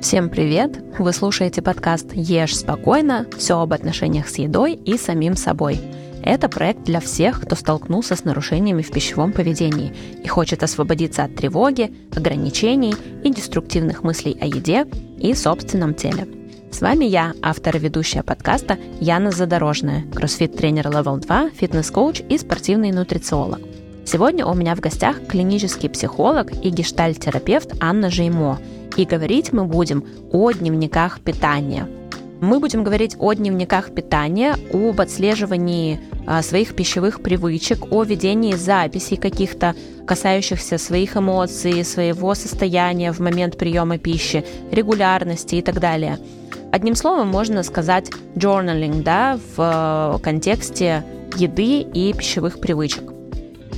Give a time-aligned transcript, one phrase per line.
[0.00, 0.78] Всем привет!
[1.00, 3.26] Вы слушаете подкаст «Ешь спокойно.
[3.36, 5.80] Все об отношениях с едой и самим собой».
[6.22, 9.92] Это проект для всех, кто столкнулся с нарушениями в пищевом поведении
[10.22, 14.86] и хочет освободиться от тревоги, ограничений и деструктивных мыслей о еде
[15.18, 16.28] и собственном теле.
[16.70, 22.92] С вами я, автор и ведущая подкаста Яна Задорожная, кроссфит-тренер Level 2, фитнес-коуч и спортивный
[22.92, 23.60] нутрициолог.
[24.10, 28.58] Сегодня у меня в гостях клинический психолог и гештальт-терапевт Анна Жеймо–
[28.98, 31.86] и говорить мы будем о дневниках питания.
[32.40, 39.16] Мы будем говорить о дневниках питания, об отслеживании а, своих пищевых привычек, о ведении записей
[39.16, 39.74] каких-то,
[40.06, 46.18] касающихся своих эмоций, своего состояния в момент приема пищи, регулярности и так далее.
[46.72, 51.04] Одним словом, можно сказать journaling, да, в э, контексте
[51.36, 53.17] еды и пищевых привычек.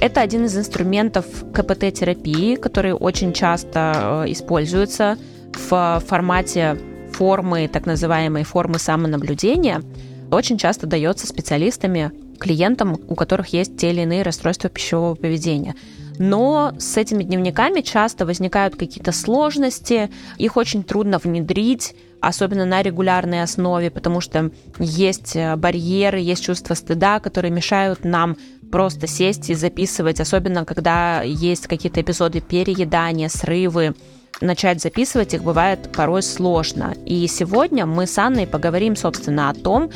[0.00, 5.18] Это один из инструментов КПТ-терапии, который очень часто э, используется
[5.52, 6.78] в формате
[7.12, 9.82] формы, так называемой формы самонаблюдения,
[10.30, 15.74] очень часто дается специалистами, клиентам, у которых есть те или иные расстройства пищевого поведения.
[16.18, 23.42] Но с этими дневниками часто возникают какие-то сложности, их очень трудно внедрить, особенно на регулярной
[23.42, 28.36] основе, потому что есть э, барьеры, есть чувство стыда, которые мешают нам
[28.70, 33.94] просто сесть и записывать, особенно когда есть какие-то эпизоды переедания, срывы.
[34.40, 36.94] Начать записывать их бывает порой сложно.
[37.04, 39.90] И сегодня мы с Анной поговорим, собственно, о том,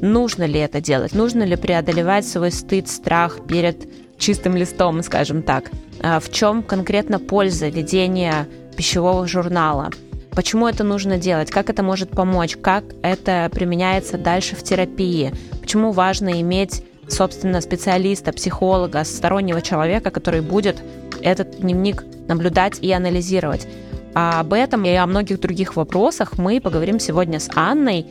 [0.00, 5.70] нужно ли это делать, нужно ли преодолевать свой стыд, страх перед чистым листом, скажем так.
[6.00, 9.90] А в чем конкретно польза ведения пищевого журнала?
[10.30, 11.50] Почему это нужно делать?
[11.50, 12.56] Как это может помочь?
[12.56, 15.32] Как это применяется дальше в терапии?
[15.60, 20.82] Почему важно иметь собственно, специалиста, психолога, стороннего человека, который будет
[21.20, 23.66] этот дневник наблюдать и анализировать.
[24.14, 28.06] А об этом и о многих других вопросах мы поговорим сегодня с Анной,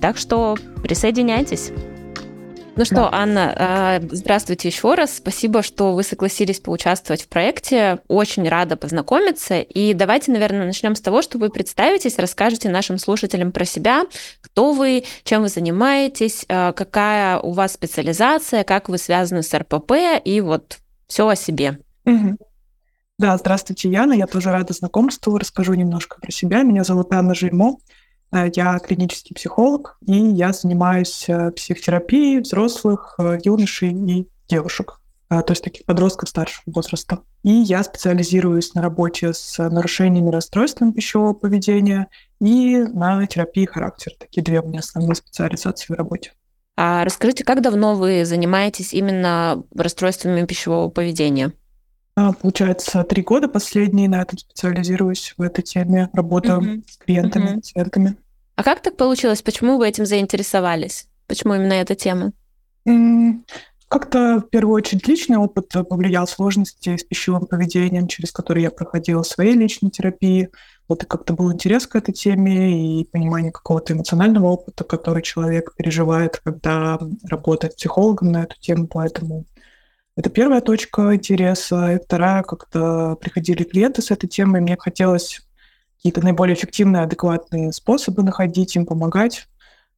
[0.00, 1.72] так что присоединяйтесь.
[2.74, 3.10] Ну что, да.
[3.12, 5.16] Анна, а, здравствуйте еще раз.
[5.16, 7.98] Спасибо, что вы согласились поучаствовать в проекте.
[8.08, 9.60] Очень рада познакомиться.
[9.60, 14.04] И давайте, наверное, начнем с того, что вы представитесь, расскажете нашим слушателям про себя,
[14.40, 19.92] кто вы, чем вы занимаетесь, а, какая у вас специализация, как вы связаны с РПП
[20.24, 20.78] и вот
[21.08, 21.78] все о себе.
[22.06, 22.38] Угу.
[23.18, 24.14] Да, здравствуйте, Яна.
[24.14, 25.36] Я тоже рада знакомству.
[25.36, 26.62] Расскажу немножко про себя.
[26.62, 27.76] Меня зовут Анна Жильмо.
[28.32, 35.46] Э, я клинический психолог, и я занимаюсь э, психотерапией взрослых, э, юношей и девушек, то
[35.48, 37.20] есть таких подростков старшего возраста.
[37.42, 44.14] И я специализируюсь на работе с нарушениями расстройством пищевого поведения и на терапии характера.
[44.18, 46.32] Такие две у меня основные специализации в работе.
[46.76, 51.52] А расскажите, как давно вы занимаетесь именно расстройствами пищевого поведения?
[52.14, 56.82] А, получается, три года последние на этом специализируюсь в этой теме, работаю uh-huh.
[56.86, 57.54] с клиентами, uh-huh.
[57.56, 58.16] пациентами.
[58.56, 59.40] А как так получилось?
[59.40, 61.06] Почему вы этим заинтересовались?
[61.26, 62.32] Почему именно эта тема?
[63.88, 69.22] Как-то в первую очередь личный опыт повлиял сложности с пищевым поведением, через которые я проходила
[69.22, 70.50] своей личной терапии.
[70.88, 75.74] Вот и как-то был интерес к этой теме и понимание какого-то эмоционального опыта, который человек
[75.76, 78.86] переживает, когда работает психологом на эту тему.
[78.86, 79.44] Поэтому
[80.16, 81.94] это первая точка интереса.
[81.94, 85.40] И вторая, как-то приходили клиенты с этой темой, мне хотелось
[85.96, 89.46] какие-то наиболее эффективные, адекватные способы находить, им помогать.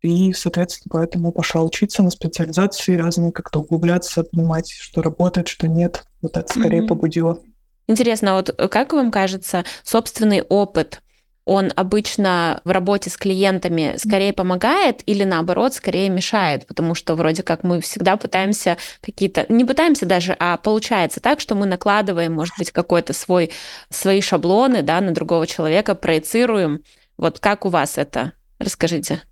[0.02, 6.04] И, соответственно, поэтому пошла учиться на специализации разные, как-то углубляться, понимать, что работает, что нет.
[6.20, 6.88] Вот это скорее mm-hmm.
[6.88, 7.40] побудило.
[7.86, 11.00] Интересно, а вот как вам кажется, собственный опыт
[11.44, 17.42] он обычно в работе с клиентами скорее помогает или наоборот скорее мешает, потому что вроде
[17.42, 22.54] как мы всегда пытаемся какие-то, не пытаемся даже, а получается так, что мы накладываем, может
[22.58, 23.50] быть, какой-то свой,
[23.90, 26.80] свои шаблоны да, на другого человека, проецируем.
[27.18, 28.32] Вот как у вас это?
[28.58, 29.22] Расскажите.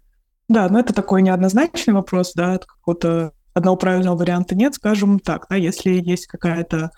[0.48, 5.56] Да, ну это такой неоднозначный вопрос, да, какого-то одного правильного варианта нет, скажем так, да,
[5.56, 6.90] если есть какая-то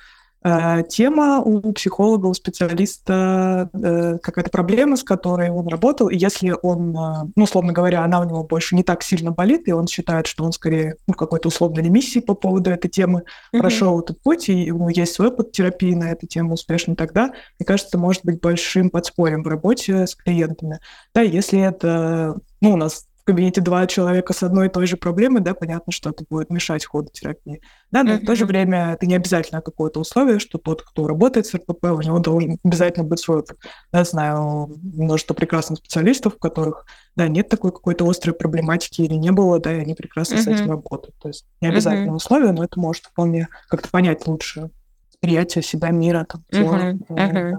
[0.90, 6.90] тема у психолога, у специалиста, э, какая-то проблема, с которой он работал, и если он,
[6.90, 10.26] э, ну, условно говоря, она у него больше не так сильно болит, и он считает,
[10.26, 13.58] что он скорее ну, какой-то условной ремиссии по поводу этой темы mm-hmm.
[13.58, 17.32] прошел этот путь, и у него есть свой опыт терапии на эту тему успешно, тогда,
[17.58, 20.78] мне кажется, это может быть большим подспорьем в работе с клиентами.
[21.14, 24.98] Да, если это, ну, у нас в кабинете два человека с одной и той же
[24.98, 27.62] проблемой, да, понятно, что это будет мешать ходу терапии.
[27.90, 28.22] Да, но mm-hmm.
[28.22, 31.84] в то же время это не обязательно какое-то условие, что тот, кто работает с РПП,
[31.84, 33.56] у него должен обязательно быть свой опыт.
[33.94, 36.84] Я знаю множество прекрасных специалистов, у которых,
[37.16, 40.42] да, нет такой какой-то острой проблематики или не было, да, и они прекрасно mm-hmm.
[40.42, 41.16] с этим работают.
[41.18, 42.16] То есть не обязательно mm-hmm.
[42.16, 44.70] условие, но это может вполне как-то понять лучше
[45.08, 46.98] восприятие себя, мира, там, uh-huh.
[47.08, 47.54] Uh-huh.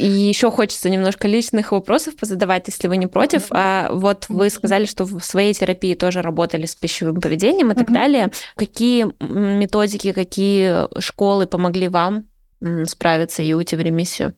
[0.00, 3.46] И еще хочется немножко личных вопросов позадавать, если вы не против.
[3.50, 7.92] А вот вы сказали, что в своей терапии тоже работали с пищевым поведением и так
[7.92, 8.30] далее.
[8.56, 12.24] Какие методики, какие школы помогли вам
[12.86, 14.34] справиться и уйти в ремиссию?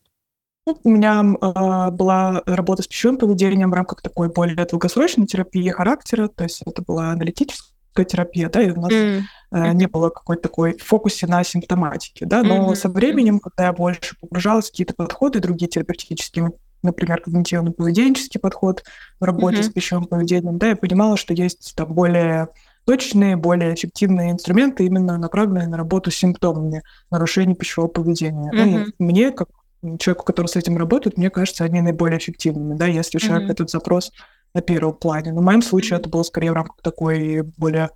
[0.67, 5.69] Ну, у меня э, была работа с пищевым поведением в рамках такой более долгосрочной терапии
[5.71, 9.23] характера, то есть это была аналитическая терапия, да, и у нас mm.
[9.53, 12.77] э, не было какой-то такой фокусе на симптоматике, да, но mm-hmm.
[12.77, 16.53] со временем, когда я больше погружалась в какие-то подходы, другие терапевтические,
[16.83, 18.85] например, когнитивно-поведенческий подход
[19.21, 19.63] в работе mm-hmm.
[19.63, 22.49] с пищевым поведением, да, я понимала, что есть там более
[22.85, 28.51] точные, более эффективные инструменты, именно направленные на работу с симптомами нарушений пищевого поведения.
[28.51, 28.93] Mm-hmm.
[28.99, 29.49] И мне, как
[29.99, 33.53] человеку, который с этим работает, мне кажется, они наиболее эффективными, да, если у человека mm-hmm.
[33.53, 34.13] этот запрос
[34.55, 35.33] на первом плане.
[35.33, 37.91] Но в моем случае это было скорее в рамках такой более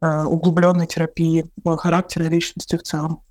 [0.00, 3.22] э, углубленной терапии характера личности в целом.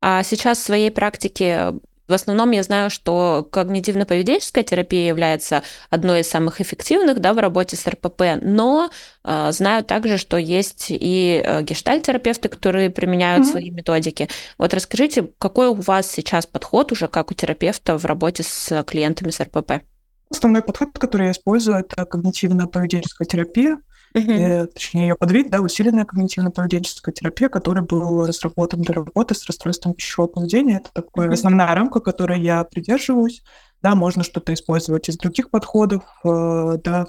[0.00, 1.72] А сейчас в своей практике
[2.08, 7.76] в основном я знаю, что когнитивно-поведенческая терапия является одной из самых эффективных да, в работе
[7.76, 8.90] с РПП, но
[9.24, 13.50] э, знаю также, что есть и э, гештальтерапевты, которые применяют mm-hmm.
[13.50, 14.28] свои методики.
[14.56, 19.30] Вот расскажите, какой у вас сейчас подход уже как у терапевта в работе с клиентами
[19.30, 19.82] с РПП?
[20.30, 23.78] Основной подход, который я использую, это когнитивно-поведенческая терапия.
[24.14, 24.66] Uh-huh.
[24.66, 30.28] точнее, ее подвид, да, усиленная когнитивно-поведенческая терапия, который был разработан для работы с расстройством пищевого
[30.28, 30.78] поведения.
[30.78, 31.34] Это такая uh-huh.
[31.34, 33.42] основная рамка, которой я придерживаюсь.
[33.82, 37.06] Да, можно что-то использовать из других подходов, э, да,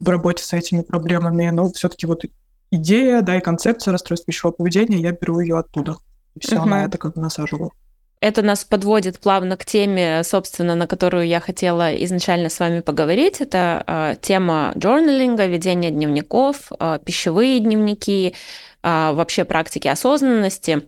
[0.00, 2.24] в работе с этими проблемами, но все-таки вот
[2.70, 5.96] идея, да, и концепция расстройства пищевого поведения, я беру ее оттуда.
[6.34, 6.64] И все uh-huh.
[6.64, 7.72] на это как бы насаживаю.
[8.20, 13.40] Это нас подводит плавно к теме, собственно, на которую я хотела изначально с вами поговорить.
[13.40, 18.34] Это э, тема джорналинга, ведения дневников, э, пищевые дневники,
[18.82, 20.82] э, вообще практики осознанности.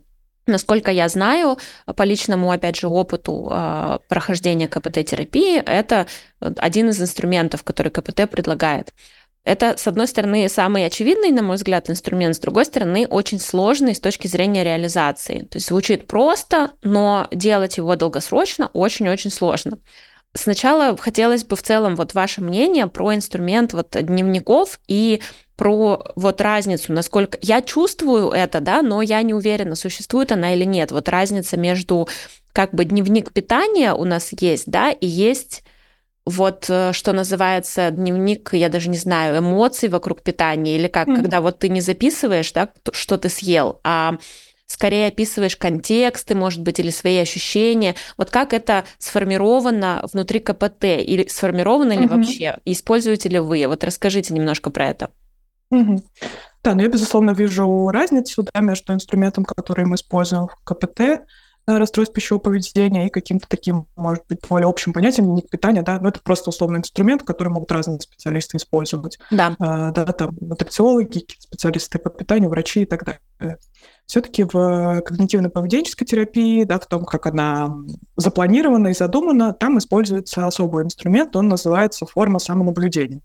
[0.46, 1.58] Насколько я знаю,
[1.94, 3.52] по личному, опять же, опыту
[4.08, 6.08] прохождения КПТ-терапии, это
[6.40, 8.92] один из инструментов, который КПТ предлагает.
[9.44, 13.94] Это, с одной стороны, самый очевидный, на мой взгляд, инструмент, с другой стороны, очень сложный
[13.94, 15.40] с точки зрения реализации.
[15.44, 19.78] То есть звучит просто, но делать его долгосрочно очень-очень сложно.
[20.34, 25.22] Сначала хотелось бы в целом вот ваше мнение про инструмент вот дневников и
[25.56, 30.64] про вот разницу, насколько я чувствую это, да, но я не уверена, существует она или
[30.64, 30.92] нет.
[30.92, 32.08] Вот разница между
[32.52, 35.64] как бы дневник питания у нас есть, да, и есть
[36.30, 41.16] вот э, что называется дневник, я даже не знаю, эмоций вокруг питания, или как, mm-hmm.
[41.16, 44.16] когда вот ты не записываешь, да, что ты съел, а
[44.66, 47.96] скорее описываешь контексты, может быть, или свои ощущения.
[48.16, 52.16] Вот как это сформировано внутри КПТ, или сформировано ли mm-hmm.
[52.16, 53.66] вообще, используете ли вы?
[53.66, 55.10] Вот расскажите немножко про это.
[55.74, 56.02] Mm-hmm.
[56.62, 61.22] Да, ну я, безусловно, вижу разницу да, между инструментом, который мы используем в КПТ,
[61.66, 66.08] расстройств пищевого поведения и каким-то таким, может быть, более общим понятием дневник питания, да, но
[66.08, 69.18] это просто условный инструмент, который могут разные специалисты использовать.
[69.30, 69.54] Да.
[69.58, 73.58] А, да, там нутрициологи, специалисты по питанию, врачи и так далее.
[74.06, 77.72] Все-таки в когнитивно-поведенческой терапии, да, в том, как она
[78.16, 83.20] запланирована и задумана, там используется особый инструмент, он называется форма самонаблюдения.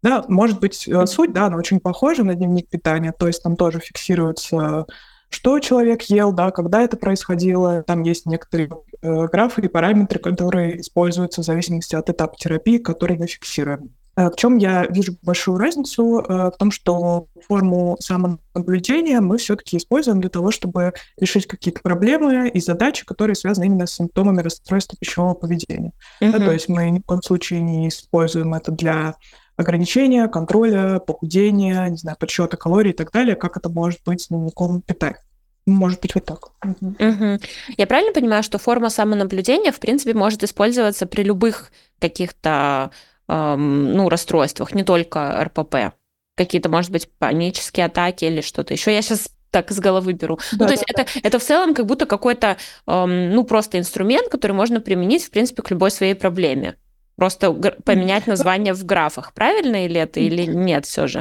[0.00, 3.80] Да, может быть, суть, да, она очень похожа на дневник питания, то есть там тоже
[3.80, 4.86] фиксируется
[5.30, 7.82] что человек ел, да, когда это происходило.
[7.82, 8.70] Там есть некоторые
[9.02, 13.90] э, графы и параметры, которые используются в зависимости от этапа терапии, который мы фиксируем.
[14.18, 16.18] Э, в чем я вижу большую разницу?
[16.18, 22.48] Э, в том, что форму самонаблюдения мы все-таки используем для того, чтобы решить какие-то проблемы
[22.48, 25.92] и задачи, которые связаны именно с симптомами расстройства пищевого поведения.
[26.20, 26.32] Mm-hmm.
[26.32, 29.14] Да, то есть мы ни в коем случае не используем это для
[29.58, 34.28] ограничения, контроля, похудения, не знаю, подсчета калорий и так далее, как это может быть с
[34.28, 35.22] дневником питания.
[35.66, 36.46] Может быть, вот так.
[36.64, 36.96] Угу.
[36.98, 37.40] Угу.
[37.76, 42.90] Я правильно понимаю, что форма самонаблюдения, в принципе, может использоваться при любых каких-то
[43.28, 45.94] эм, ну, расстройствах, не только РПП?
[46.36, 48.94] Какие-то, может быть, панические атаки или что-то еще.
[48.94, 50.38] Я сейчас так из головы беру.
[50.52, 51.02] Да, ну, то есть да.
[51.02, 55.30] это, это в целом как будто какой-то, эм, ну, просто инструмент, который можно применить, в
[55.30, 56.76] принципе, к любой своей проблеме.
[57.18, 59.32] Просто поменять название в графах.
[59.34, 61.20] Правильно или это, или нет все же?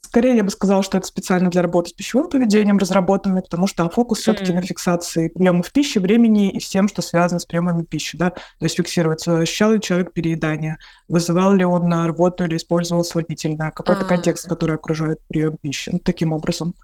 [0.00, 3.88] Скорее, я бы сказала, что это специально для работы с пищевым поведением разработано, потому что
[3.90, 4.22] фокус mm.
[4.22, 8.16] все-таки на фиксации приемов пищи, времени и всем, что связано с приемами пищи.
[8.16, 8.30] Да?
[8.30, 10.78] То есть фиксируется, ощущал ли человек переедание,
[11.08, 14.04] вызывал ли он на работу или использовал сводительное, какой-то а.
[14.04, 15.90] контекст, который окружает прием пищи.
[15.92, 16.74] Ну, таким образом.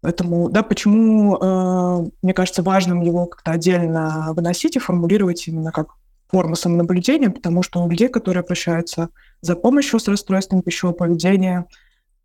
[0.00, 5.88] Поэтому, да, почему, э, мне кажется, важным его как-то отдельно выносить и формулировать именно как
[6.30, 9.08] форма самонаблюдения, потому что у людей, которые обращаются
[9.40, 11.66] за помощью с расстройством пищевого поведения,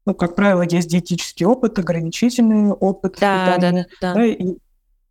[0.05, 3.17] ну, как правило, есть диетический опыт, ограничительный опыт.
[3.19, 4.19] Да, питания, да, да, да.
[4.19, 4.57] да и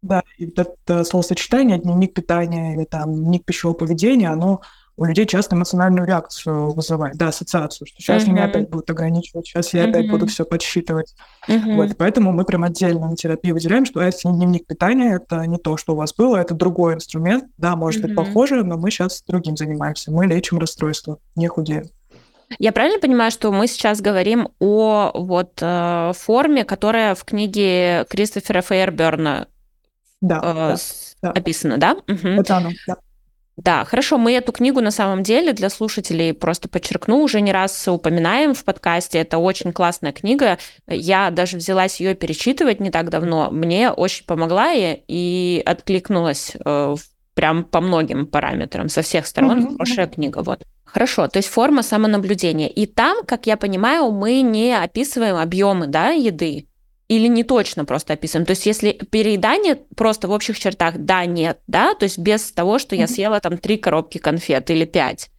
[0.02, 4.60] Да, и это словосочетание дневник питания или там дневник пищевого поведения, оно
[4.96, 8.30] у людей часто эмоциональную реакцию вызывает, да, ассоциацию, что сейчас uh-huh.
[8.30, 9.90] меня опять будут ограничивать, сейчас я uh-huh.
[9.90, 11.14] опять буду все подсчитывать.
[11.48, 11.76] Uh-huh.
[11.76, 15.58] Вот, поэтому мы прям отдельно на терапии выделяем, что это не дневник питания, это не
[15.58, 18.08] то, что у вас было, это другой инструмент, да, может uh-huh.
[18.08, 21.88] быть похоже, но мы сейчас другим занимаемся, мы лечим расстройство, не худеем.
[22.58, 28.60] Я правильно понимаю, что мы сейчас говорим о вот э, форме, которая в книге Кристофера
[28.60, 29.48] Фейерберна
[30.20, 30.76] да, э, да,
[31.22, 31.30] да.
[31.30, 31.92] описана, да?
[31.92, 32.28] Угу.
[32.28, 32.96] Это оно, да.
[33.56, 37.86] Да, хорошо, мы эту книгу на самом деле для слушателей просто подчеркну, уже не раз
[37.86, 43.50] упоминаем в подкасте, это очень классная книга, я даже взялась ее перечитывать не так давно,
[43.50, 46.96] мне очень помогла и, и откликнулась э,
[47.34, 49.72] прям по многим параметрам, со всех сторон, mm-hmm.
[49.72, 50.62] хорошая книга, вот.
[50.84, 52.68] Хорошо, то есть форма самонаблюдения.
[52.68, 56.66] И там, как я понимаю, мы не описываем объемы да, еды,
[57.16, 58.46] или не точно просто описываем?
[58.46, 62.78] То есть если переедание просто в общих чертах да, нет, да, то есть без того,
[62.78, 65.30] что я съела там три коробки конфет или пять.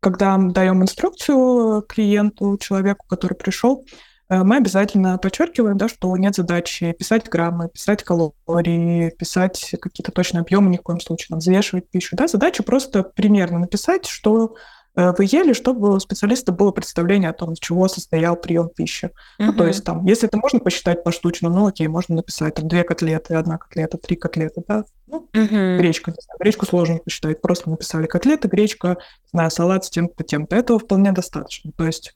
[0.00, 3.84] Когда мы даем инструкцию клиенту, человеку, который пришел,
[4.30, 10.42] э, мы обязательно подчеркиваем, да, что нет задачи писать граммы, писать калории, писать какие-то точные
[10.42, 12.16] объемы, ни в коем случае там, взвешивать пищу.
[12.16, 14.54] Да, задача просто примерно написать, что
[14.98, 19.06] Э, вы ели, чтобы у специалиста было представление о том, из чего состоял прием пищи.
[19.06, 19.46] Uh-huh.
[19.46, 22.82] Ну, то есть там, если это можно посчитать поштучно, ну окей, можно написать там две
[22.82, 24.84] котлеты, одна котлета, три котлеты, да.
[25.06, 25.78] Ну, uh-huh.
[25.78, 30.24] гречка, не знаю, гречку сложно посчитать, просто написали котлеты, гречка, не знаю, салат с тем-то,
[30.24, 30.56] тем-то.
[30.56, 31.70] Этого вполне достаточно.
[31.76, 32.12] То есть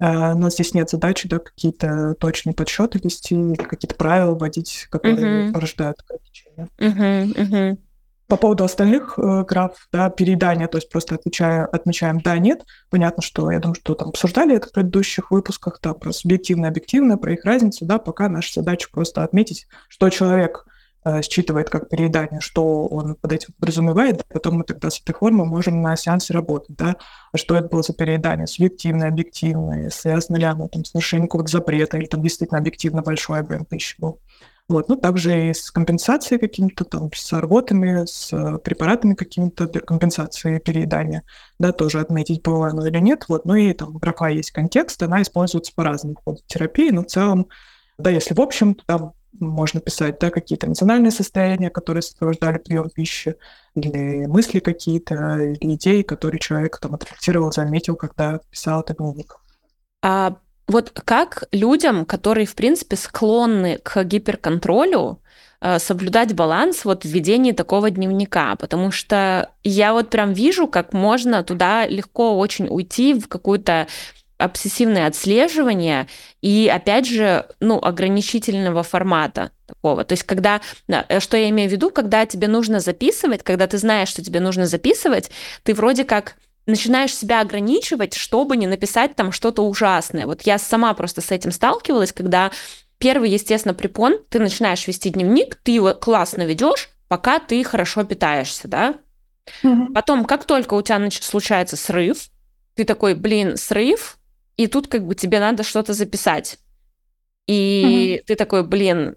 [0.00, 5.16] э, у нас здесь нет задачи, да, какие-то точные подсчеты вести, какие-то правила вводить, которые
[5.16, 5.52] uh-huh.
[5.52, 6.68] порождают ограничения.
[6.76, 7.34] Uh-huh.
[7.36, 7.78] Uh-huh.
[8.28, 12.64] По поводу остальных э, граф, да, переедания, то есть просто отвечая, отмечаем «да», «нет».
[12.90, 17.18] Понятно, что я думаю, что там обсуждали это в предыдущих выпусках, да, про субъективное, объективное,
[17.18, 20.66] про их разницу, да, пока наша задача просто отметить, что человек
[21.04, 25.46] э, считывает как переедание, что он под этим подразумевает, потом мы тогда с этой формой
[25.46, 26.96] можем на сеансе работать, да,
[27.32, 31.52] а что это было за переедание, субъективное, объективное, связано ли оно там с нарушением какого-то
[31.52, 34.18] запрета, или там действительно объективно большой объем пищи был.
[34.68, 34.88] Вот.
[34.88, 40.58] Ну, также и с компенсацией какими-то, там, с работами, с э, препаратами какими-то для компенсации
[40.58, 41.22] переедания,
[41.60, 43.26] да, тоже отметить, было оно или нет.
[43.28, 43.44] Вот.
[43.44, 47.46] Ну и там графа есть контекст, она используется по-разному в ходе терапии, но в целом,
[47.96, 52.90] да, если в общем, то там можно писать, да, какие-то эмоциональные состояния, которые сопровождали прием
[52.90, 53.36] пищи,
[53.74, 59.36] или мысли какие-то, или идеи, которые человек там отрефлексировал, заметил, когда писал этот дневник.
[60.02, 60.36] А
[60.68, 65.20] вот как людям, которые, в принципе, склонны к гиперконтролю,
[65.60, 70.92] э, соблюдать баланс вот в ведении такого дневника, потому что я вот прям вижу, как
[70.92, 73.86] можно туда легко очень уйти в какую-то
[74.38, 76.08] обсессивное отслеживание
[76.42, 80.04] и, опять же, ну, ограничительного формата такого.
[80.04, 83.78] То есть, когда, э, что я имею в виду, когда тебе нужно записывать, когда ты
[83.78, 85.30] знаешь, что тебе нужно записывать,
[85.62, 90.26] ты вроде как начинаешь себя ограничивать, чтобы не написать там что-то ужасное.
[90.26, 92.50] Вот я сама просто с этим сталкивалась, когда
[92.98, 98.68] первый, естественно, препон, ты начинаешь вести дневник, ты его классно ведешь, пока ты хорошо питаешься,
[98.68, 98.94] да?
[99.62, 99.92] Угу.
[99.94, 102.28] Потом, как только у тебя случается срыв,
[102.74, 104.18] ты такой, блин, срыв,
[104.56, 106.58] и тут как бы тебе надо что-то записать.
[107.46, 108.26] И угу.
[108.26, 109.16] ты такой, блин,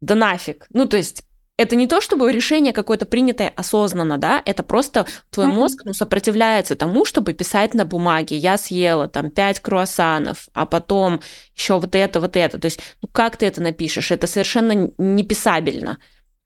[0.00, 0.66] да нафиг.
[0.70, 1.22] Ну, то есть
[1.60, 6.74] это не то, чтобы решение какое-то принятое осознанно, да, это просто твой мозг ну, сопротивляется
[6.74, 8.38] тому, чтобы писать на бумаге.
[8.38, 11.20] Я съела там пять круассанов, а потом
[11.54, 12.58] еще вот это, вот это.
[12.58, 14.10] То есть, ну как ты это напишешь?
[14.10, 15.98] Это совершенно неписабельно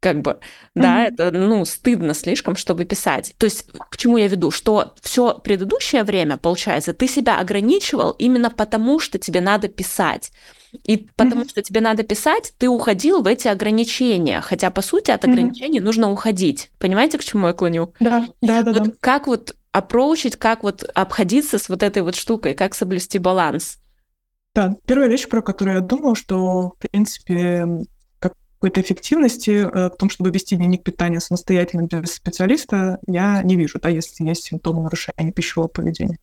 [0.04, 0.38] как бы, mm-hmm.
[0.74, 3.34] да, это, ну, стыдно слишком, чтобы писать.
[3.38, 4.50] То есть, к чему я веду?
[4.50, 10.30] Что все предыдущее время, получается, ты себя ограничивал именно потому, что тебе надо писать.
[10.84, 11.48] И потому mm-hmm.
[11.48, 14.42] что тебе надо писать, ты уходил в эти ограничения.
[14.42, 15.84] Хотя, по сути, от ограничений mm-hmm.
[15.84, 16.70] нужно уходить.
[16.78, 17.94] Понимаете, к чему я клоню?
[17.98, 18.72] Да, да, да.
[18.74, 18.92] Вот да.
[19.00, 23.78] Как вот опроучить, как вот обходиться с вот этой вот штукой, как соблюсти баланс?
[24.54, 27.66] Да, первая вещь, про которую я думала, что, в принципе,
[28.64, 33.78] какой-то эффективности э, в том, чтобы вести дневник питания самостоятельно без специалиста, я не вижу,
[33.78, 36.16] да, если есть симптомы нарушения пищевого поведения.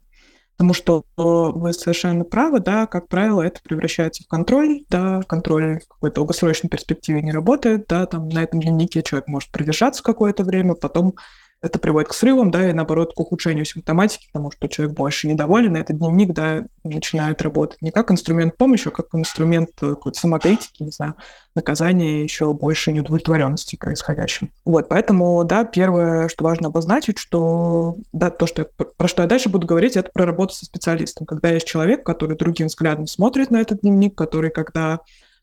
[0.58, 5.82] Потому что э, вы совершенно правы, да, как правило, это превращается в контроль, да, контроль
[5.82, 10.44] в какой-то долгосрочной перспективе не работает, да, там на этом дневнике человек может продержаться какое-то
[10.44, 11.14] время, потом
[11.62, 15.76] это приводит к срывам, да, и наоборот к ухудшению симптоматики, потому что человек больше недоволен,
[15.76, 20.20] и этот дневник, да, начинает работать не как инструмент помощи, а как инструмент э, какой-то
[20.20, 21.16] самокритики, не знаю,
[21.54, 24.52] наказания еще больше неудовлетворенности происходящим.
[24.66, 29.28] Вот, поэтому, да, первое, что важно обозначить, что, да, то, что я, про что я
[29.28, 31.28] дальше буду говорить, это про работу со специалистом.
[31.28, 35.02] Когда есть человек, который другим взглядом смотрит на этот дневник, который, когда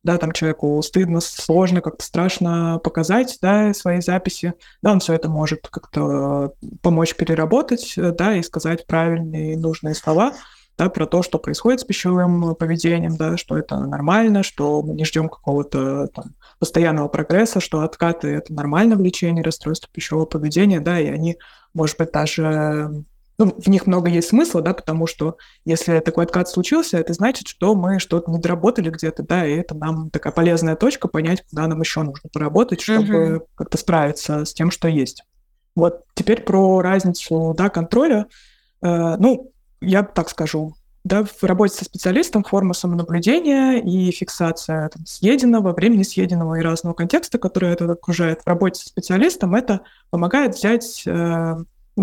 [0.09, 5.29] да, там человеку стыдно, сложно, как-то страшно показать, да, свои записи, да, он все это
[5.29, 10.33] может как-то помочь переработать, да, и сказать правильные нужные слова,
[10.79, 15.05] да, про то, что происходит с пищевым поведением, да, что это нормально, что мы не
[15.05, 20.99] ждем какого-то там, постоянного прогресса, что откаты— это нормально в лечении расстройства пищевого поведения, да,
[20.99, 21.37] и они,
[21.75, 23.05] может быть, даже
[23.39, 27.47] ну, в них много есть смысла, да, потому что если такой откат случился, это значит,
[27.47, 31.69] что мы что-то не доработали где-то, да, и это нам такая полезная точка понять, куда
[31.69, 33.43] нам еще нужно поработать, чтобы uh-huh.
[33.55, 35.23] как-то справиться с тем, что есть.
[35.77, 38.27] Вот теперь про разницу, да, контроля.
[38.83, 45.07] Э, ну, я так скажу, да, в работе со специалистом форма самонаблюдения и фиксация там,
[45.07, 50.57] съеденного, времени съеденного и разного контекста, который это окружает в работе со специалистом, это помогает
[50.57, 51.57] взять э,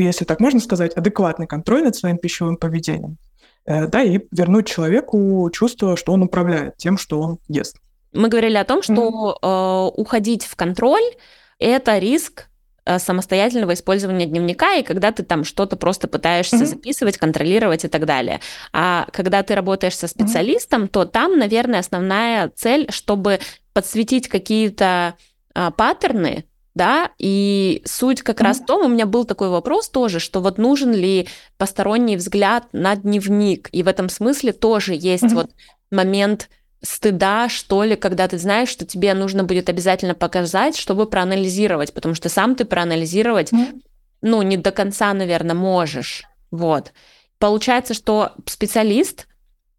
[0.03, 3.17] если так можно сказать, адекватный контроль над своим пищевым поведением,
[3.65, 7.77] э, да, и вернуть человеку чувство, что он управляет тем, что он ест.
[8.13, 9.89] Мы говорили о том, что mm-hmm.
[9.89, 11.03] э, уходить в контроль–
[11.59, 12.47] это риск
[12.85, 16.65] э, самостоятельного использования дневника, и когда ты там что-то просто пытаешься mm-hmm.
[16.65, 18.39] записывать, контролировать и так далее.
[18.71, 20.89] А когда ты работаешь со специалистом, mm-hmm.
[20.89, 23.39] то там, наверное, основная цель, чтобы
[23.73, 25.15] подсветить какие-то
[25.53, 26.45] а, паттерны,
[26.75, 28.43] да, и суть как mm-hmm.
[28.43, 31.27] раз в том, у меня был такой вопрос тоже, что вот нужен ли
[31.57, 35.33] посторонний взгляд на дневник, и в этом смысле тоже есть mm-hmm.
[35.33, 35.51] вот
[35.89, 36.49] момент
[36.81, 42.13] стыда, что ли, когда ты знаешь, что тебе нужно будет обязательно показать, чтобы проанализировать, потому
[42.13, 43.81] что сам ты проанализировать, mm-hmm.
[44.21, 46.91] ну, не до конца, наверное, можешь, вот.
[47.39, 49.27] Получается, что специалист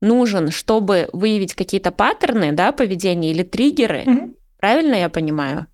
[0.01, 4.35] нужен, чтобы выявить какие-то паттерны, да, поведения или триггеры, mm-hmm.
[4.59, 5.67] правильно я понимаю?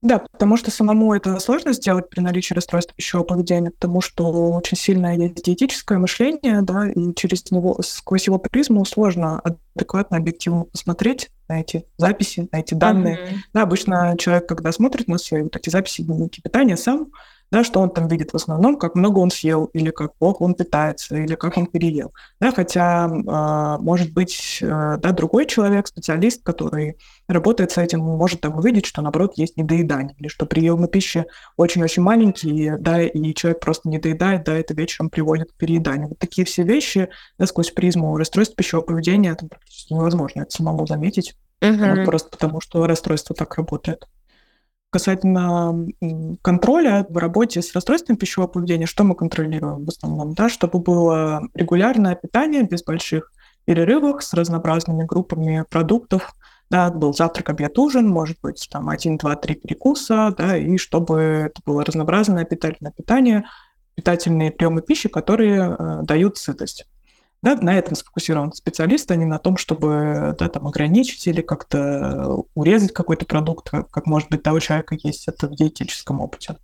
[0.00, 4.76] Да, потому что самому это сложно сделать при наличии расстройства пищевого поведения, потому что очень
[4.76, 9.40] сильное есть диетическое мышление, да, и через него, сквозь его призму сложно
[9.74, 13.16] адекватно, объективно посмотреть на эти записи, на эти данные.
[13.16, 13.36] Mm-hmm.
[13.54, 17.08] Да, обычно человек, когда смотрит на свои вот эти записи дневники питания, сам
[17.50, 20.54] да, что он там видит в основном, как много он съел, или как плохо он
[20.54, 22.12] питается, или как он переел.
[22.40, 28.40] Да, хотя, э, может быть, э, да, другой человек, специалист, который работает с этим, может
[28.40, 33.60] там увидеть, что, наоборот, есть недоедание, или что приемы пищи очень-очень маленькие, да, и человек
[33.60, 36.08] просто не доедает, да, это вечером приводит к перееданию.
[36.08, 37.08] Вот такие все вещи,
[37.38, 41.96] да, сквозь призму расстройств пищевого поведения, это практически невозможно это самому заметить, uh-huh.
[41.96, 44.06] вот просто потому что расстройство так работает.
[44.90, 45.86] Касательно
[46.40, 50.32] контроля в работе с расстройством пищевого поведения, что мы контролируем в основном?
[50.32, 53.30] Да, чтобы было регулярное питание без больших
[53.66, 56.34] перерывов с разнообразными группами продуктов.
[56.70, 61.20] Да, был завтрак, обед, ужин, может быть, там один, два, три перекуса, да, и чтобы
[61.20, 63.44] это было разнообразное питательное питание,
[63.94, 66.86] питательные приемы пищи, которые э, дают сытость.
[67.42, 72.44] Да, на этом сфокусирован специалист, а не на том, чтобы да, там, ограничить или как-то
[72.54, 76.56] урезать какой-то продукт, как, может быть, того человека есть это в диетическом опыте.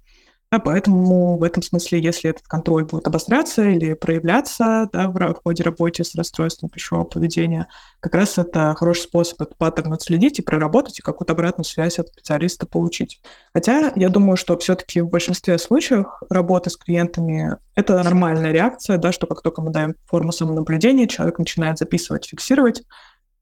[0.54, 5.64] Да, поэтому в этом смысле, если этот контроль будет обостряться или проявляться да, в, ходе
[5.64, 7.66] работы с расстройством пищевого поведения,
[7.98, 12.06] как раз это хороший способ этот паттерн отследить и проработать, и какую-то обратную связь от
[12.06, 13.20] специалиста получить.
[13.52, 19.10] Хотя я думаю, что все-таки в большинстве случаев работы с клиентами это нормальная реакция, да,
[19.10, 22.84] что как только мы даем форму самонаблюдения, человек начинает записывать, фиксировать,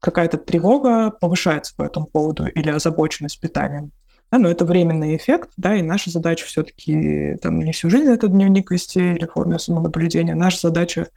[0.01, 3.93] какая-то тревога повышается по этому поводу или озабоченность питанием.
[4.33, 8.33] Да, но это временный эффект, да, и наша задача все-таки там не всю жизнь этот
[8.33, 10.35] дневник вести или форму самонаблюдения.
[10.35, 11.09] Наша задача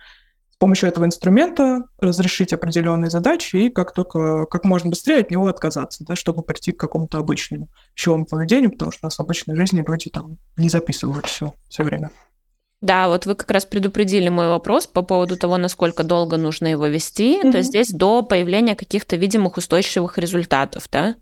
[0.52, 5.48] с помощью этого инструмента разрешить определенные задачи и как только как можно быстрее от него
[5.48, 9.56] отказаться, да, чтобы прийти к какому-то обычному пищевому поведению, потому что у нас в обычной
[9.56, 12.12] жизни люди там не записывают все все время.
[12.82, 16.88] Да, вот вы как раз предупредили мой вопрос по поводу того, насколько долго нужно его
[16.88, 17.38] вести.
[17.38, 17.52] Mm-hmm.
[17.52, 21.16] То есть здесь до появления каких-то видимых устойчивых результатов, да?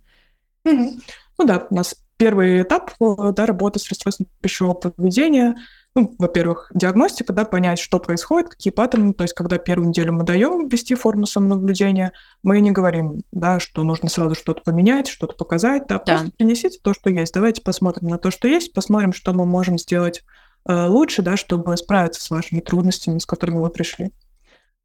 [0.67, 1.01] Mm-hmm.
[1.37, 5.55] Ну да, у нас первый этап да, работы с расстройством пищевого поведения.
[5.95, 9.13] Ну, во-первых, диагностика, да, понять, что происходит, какие паттерны.
[9.13, 13.83] То есть, когда первую неделю мы даем ввести форму самонаблюдения, мы не говорим, да, что
[13.83, 15.99] нужно сразу что-то поменять, что-то показать, да, да.
[15.99, 17.33] просто принесите то, что есть.
[17.33, 20.23] Давайте посмотрим на то, что есть, посмотрим, что мы можем сделать
[20.67, 24.11] э, лучше, да, чтобы справиться с вашими трудностями, с которыми вы пришли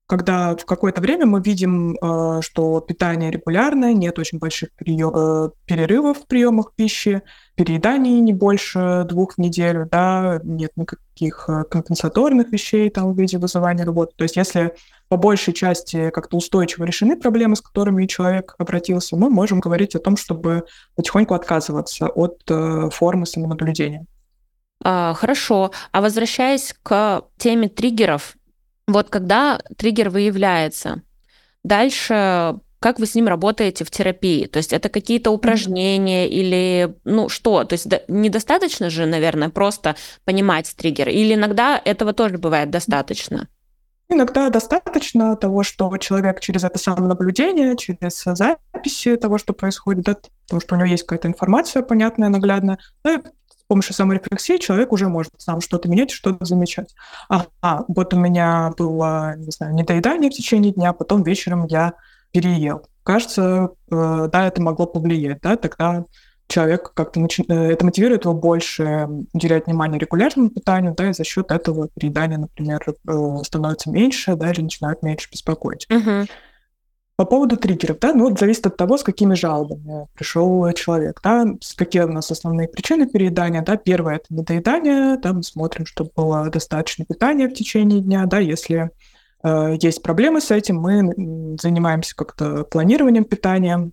[0.09, 5.51] когда в какое-то время мы видим, э, что питание регулярное, нет очень больших прием, э,
[5.67, 7.21] перерывов в приемах пищи,
[7.57, 13.37] перееданий не больше двух в неделю, да, нет никаких э, компенсаторных вещей там в виде
[13.37, 14.15] вызывания работы.
[14.17, 14.75] То есть если
[15.09, 19.99] по большей части как-то устойчиво решены проблемы, с которыми человек обратился, мы можем говорить о
[19.99, 20.65] том, чтобы
[20.97, 22.43] потихоньку отказываться от
[22.95, 24.07] формы самонаблюдения.
[24.83, 25.71] А, хорошо.
[25.93, 28.39] А возвращаясь к теме триггеров,
[28.89, 31.03] вот когда триггер выявляется,
[31.63, 34.47] дальше как вы с ним работаете в терапии?
[34.47, 36.31] То есть это какие-то упражнения mm-hmm.
[36.31, 37.65] или ну что?
[37.65, 43.49] То есть недостаточно же, наверное, просто понимать триггер, или иногда этого тоже бывает достаточно?
[44.09, 50.61] Иногда достаточно того, что человек через это самонаблюдение, через записи того, что происходит, да, потому
[50.63, 55.33] что у него есть какая-то информация понятная, наглядная, да, с помощью саморефлексии человек уже может
[55.39, 56.95] сам что-то менять, что-то замечать.
[57.29, 61.93] А, вот у меня было, не знаю, недоедание в течение дня, потом вечером я
[62.33, 62.87] переел.
[63.03, 66.05] Кажется, э, да, это могло повлиять, да, тогда
[66.47, 67.45] человек как-то начи...
[67.49, 72.39] Э, это мотивирует его больше уделять внимание регулярному питанию, да, и за счет этого переедания,
[72.39, 75.87] например, э, становится меньше, да, или начинают меньше беспокоить.
[75.91, 76.29] Uh-huh.
[77.19, 81.47] По поводу триггеров, да, ну, вот зависит от того, с какими жалобами пришел человек, да,
[81.75, 86.49] какие у нас основные причины переедания, да, первое– это недоедание, да, мы смотрим, чтобы было
[86.49, 88.93] достаточно питания в течение дня, да, если
[89.43, 93.91] э, есть проблемы с этим, мы занимаемся как-то планированием питания,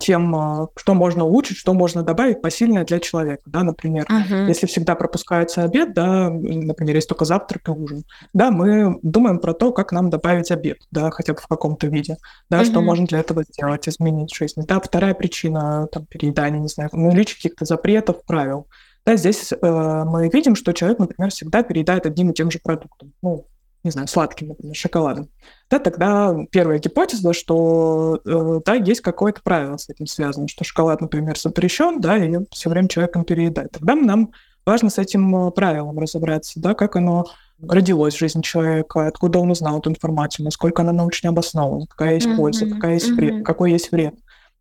[0.00, 4.48] тем, а, что можно улучшить, что можно добавить посильное для человека, да, например, uh-huh.
[4.48, 9.54] если всегда пропускается обед, да, например, есть только завтрак и ужин, да, мы думаем про
[9.54, 12.16] то, как нам добавить обед, да, хотя бы в каком-то виде,
[12.50, 12.64] да, uh-huh.
[12.66, 17.36] что можно для этого сделать, изменить жизнь, да, вторая причина, там, переедания, не знаю, наличие
[17.36, 18.66] каких-то запретов, правил,
[19.06, 23.12] да, здесь э, мы видим, что человек, например, всегда переедает одним и тем же продуктом,
[23.22, 23.46] ну,
[23.86, 25.28] не знаю, сладким, например, шоколадом,
[25.70, 31.00] да, тогда первая гипотеза, что э, да, есть какое-то правило с этим связано, что шоколад,
[31.00, 33.72] например, запрещен, да, и все время человеком переедает.
[33.72, 34.32] Тогда нам
[34.66, 37.26] важно с этим э, правилом разобраться, да, как оно
[37.60, 42.26] родилось в жизни человека, откуда он узнал эту информацию, насколько она научно обоснована, какая есть
[42.26, 42.36] mm-hmm.
[42.36, 44.14] польза, какая есть вред, какой есть вред.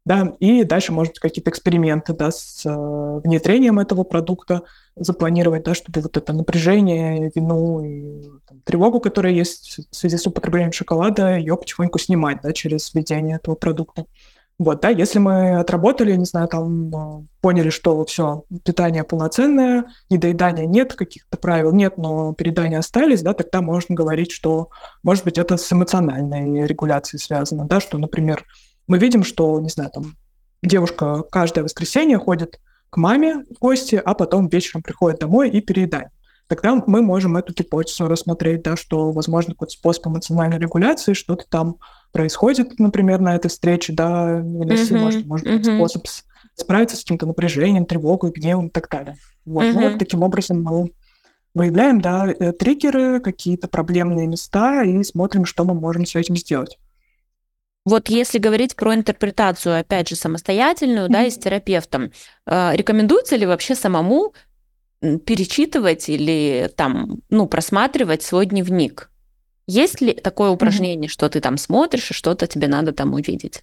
[0.05, 4.61] Да, и дальше, может какие-то эксперименты да, с э, внедрением этого продукта
[4.95, 10.27] запланировать, да, чтобы вот это напряжение, вину и там, тревогу, которая есть в связи с
[10.27, 14.05] употреблением шоколада, ее потихоньку снимать да, через введение этого продукта.
[14.59, 20.67] Вот, да, если мы отработали, не знаю, там, э, поняли, что все, питание полноценное, недоедания
[20.67, 24.69] нет, каких-то правил нет, но передания остались, да, тогда можно говорить, что,
[25.01, 28.45] может быть, это с эмоциональной регуляцией связано, да, что, например,
[28.87, 30.15] мы видим, что, не знаю, там
[30.61, 36.09] девушка каждое воскресенье ходит к маме в гости, а потом вечером приходит домой и переедает.
[36.47, 41.77] Тогда мы можем эту гипотезу рассмотреть, да, что, возможно, какой-то способ эмоциональной регуляции, что-то там
[42.11, 45.19] происходит, например, на этой встрече, да, невыносимо, mm-hmm.
[45.19, 45.77] что может быть mm-hmm.
[45.77, 46.07] способ
[46.53, 49.17] справиться с каким-то напряжением, тревогой, гневом и так далее.
[49.43, 49.73] Вот, mm-hmm.
[49.73, 50.91] ну, вот таким образом мы
[51.55, 56.77] выявляем, да, э, триггеры, какие-то проблемные места и смотрим, что мы можем с этим сделать.
[57.85, 61.11] Вот если говорить про интерпретацию, опять же, самостоятельную, mm-hmm.
[61.11, 62.11] да, и с терапевтом,
[62.47, 64.33] э, рекомендуется ли вообще самому
[65.01, 69.11] перечитывать или там, ну, просматривать свой дневник?
[69.67, 71.11] Есть ли такое упражнение, mm-hmm.
[71.11, 73.61] что ты там смотришь, и что-то тебе надо там увидеть?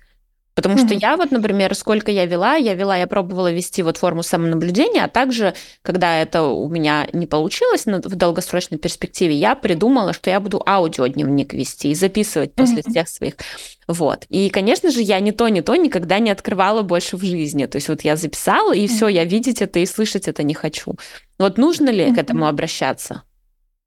[0.55, 0.87] Потому mm-hmm.
[0.87, 5.05] что я вот, например, сколько я вела, я вела, я пробовала вести вот форму самонаблюдения,
[5.05, 10.41] а также, когда это у меня не получилось в долгосрочной перспективе, я придумала, что я
[10.41, 12.91] буду аудиодневник вести и записывать после mm-hmm.
[12.91, 13.35] всех своих.
[13.89, 14.27] Вот.
[14.29, 17.65] И, конечно же, я ни то, ни то никогда не открывала больше в жизни.
[17.65, 18.89] То есть вот я записала, и mm-hmm.
[18.89, 20.97] все, я видеть это и слышать это не хочу.
[21.39, 22.15] Вот нужно ли mm-hmm.
[22.15, 23.23] к этому обращаться?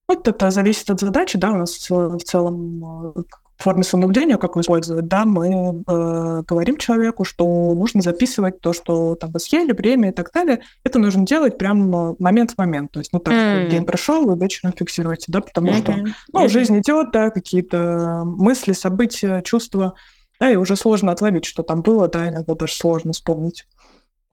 [0.08, 3.14] Вот это зависит от задачи, да, у нас в целом
[3.60, 9.16] э, форме самонаблюдения, как использовать, да, мы э, говорим человеку, что нужно записывать то, что
[9.16, 10.62] там вы съели, время и так далее.
[10.84, 12.92] Это нужно делать прям момент в момент.
[12.92, 13.70] То есть, ну так, mm.
[13.70, 15.84] день прошел, вы вечером фиксируете, да, потому mm-hmm.
[15.84, 15.94] что,
[16.34, 16.50] ну, mm-hmm.
[16.50, 19.94] жизнь идет, да, какие-то мысли, события, чувства,
[20.40, 23.66] да, и уже сложно отловить, что там было, да, иногда даже сложно вспомнить.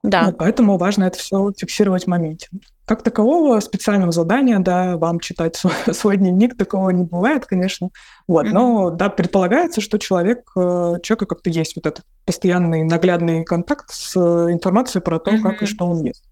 [0.03, 0.27] Да.
[0.27, 2.49] Ну, поэтому важно это все фиксировать в моменте.
[2.85, 7.89] Как такового специального задания, да, вам читать свой, свой дневник, такого не бывает, конечно.
[8.27, 8.51] Вот, mm-hmm.
[8.51, 14.15] но, да, предполагается, что человек, э, человека как-то есть вот этот постоянный наглядный контакт с
[14.15, 15.41] э, информацией про то, mm-hmm.
[15.41, 16.25] как и что он ест.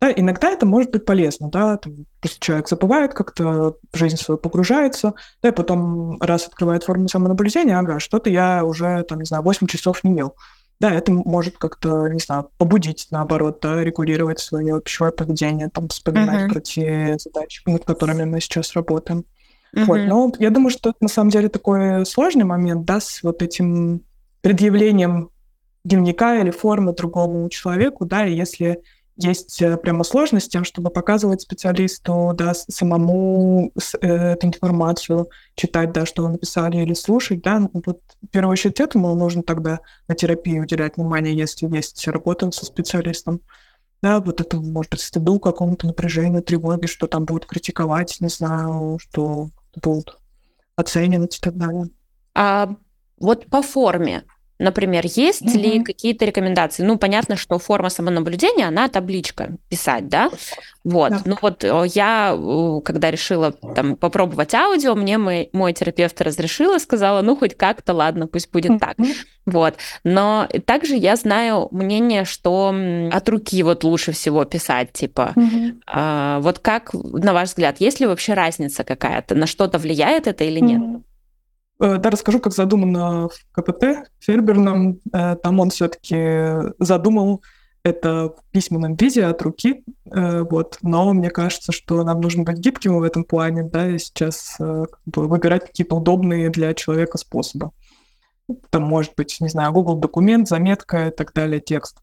[0.00, 5.14] Да, иногда это может быть полезно, да, там, просто человек забывает как-то, жизнь свою погружается,
[5.42, 9.66] да, и потом раз открывает форму самонаблюдения, ага, что-то я уже, там, не знаю, 8
[9.66, 10.34] часов не ел
[10.80, 16.50] да, это может как-то, не знаю, побудить, наоборот, да, регулировать свое пищевое поведение, там, вспоминать
[16.50, 16.52] uh-huh.
[16.52, 19.24] про те задачи, над которыми мы сейчас работаем.
[19.74, 19.84] Uh-huh.
[19.84, 23.42] Вот, но я думаю, что это на самом деле такой сложный момент, да, с вот
[23.42, 24.02] этим
[24.40, 25.30] предъявлением
[25.84, 28.82] дневника или формы другому человеку, да, и если
[29.16, 35.92] есть э, прямо сложность с тем, чтобы показывать специалисту, да, самому э, эту информацию, читать,
[35.92, 39.80] да, что вы написали, или слушать, да, ну, вот в первую очередь этому нужно тогда
[40.08, 43.40] на терапии уделять внимание, если есть работа со специалистом.
[44.02, 49.48] Да, вот это может стыду, какому-то напряжению, тревоге, что там будут критиковать, не знаю, что
[49.82, 50.18] будут
[50.76, 51.88] оценивать и так далее.
[52.34, 52.74] А
[53.18, 54.24] вот по форме
[54.58, 55.58] Например, есть mm-hmm.
[55.58, 56.84] ли какие-то рекомендации?
[56.84, 60.30] Ну, понятно, что форма самонаблюдения, она табличка писать, да?
[60.84, 61.10] Вот.
[61.10, 61.22] Да.
[61.24, 62.38] Ну вот э, я,
[62.84, 68.28] когда решила там попробовать аудио, мне мой, мой терапевт разрешила, сказала, ну хоть как-то, ладно,
[68.28, 68.78] пусть будет mm-hmm.
[68.78, 68.96] так.
[69.46, 69.74] Вот.
[70.04, 72.74] Но также я знаю мнение, что
[73.10, 75.32] от руки вот лучше всего писать, типа.
[75.34, 75.80] Mm-hmm.
[75.86, 79.34] А, вот как, на ваш взгляд, есть ли вообще разница какая-то?
[79.34, 80.80] На что-то влияет это или нет?
[80.80, 81.02] Mm-hmm.
[81.84, 85.00] Э, да, расскажу, как задумано в КПТ Ферберном.
[85.12, 87.42] Э, там он все-таки задумал
[87.84, 90.78] это в письменном виде от руки, э, вот.
[90.80, 94.98] Но мне кажется, что нам нужно быть гибким в этом плане, да, и сейчас как
[95.04, 97.70] бы, выбирать какие-то удобные для человека способы.
[98.70, 101.98] Там может быть, не знаю, Google документ, заметка и так далее, текст.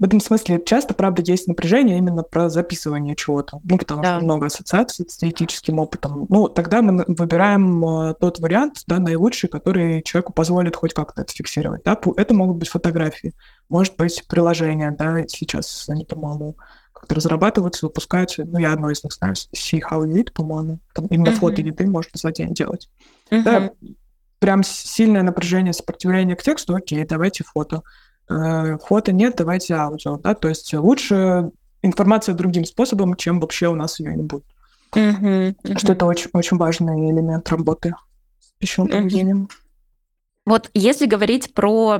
[0.00, 3.60] В этом смысле часто, правда, есть напряжение именно про записывание чего-то.
[3.62, 4.16] Ну, потому да.
[4.16, 6.24] что много ассоциаций с теоретическим опытом.
[6.30, 11.34] Ну, тогда мы выбираем э, тот вариант, да, наилучший, который человеку позволит хоть как-то это
[11.34, 11.82] фиксировать.
[11.84, 12.00] Да?
[12.16, 13.34] Это могут быть фотографии,
[13.68, 16.56] может быть, приложения, да, сейчас они, по-моему,
[16.94, 18.44] как-то разрабатываются, выпускаются.
[18.46, 20.78] Ну, я одно из них знаю, See How You Eat, по-моему.
[20.94, 21.40] Там именно uh-huh.
[21.40, 22.88] фото еды можно за день делать.
[23.30, 23.42] Uh-huh.
[23.42, 23.70] Да,
[24.38, 27.82] прям сильное напряжение, сопротивление к тексту, окей, давайте фото.
[28.30, 31.50] Э, фото нет, давайте аудио, да, то есть лучше
[31.82, 34.44] информация другим способом, чем вообще у нас ее не будет.
[34.94, 35.78] Mm-hmm, mm-hmm.
[35.78, 37.94] Что это очень, очень важный элемент работы
[38.38, 39.44] с пищевым поведением.
[39.44, 39.56] Mm-hmm.
[40.46, 41.98] Вот если говорить про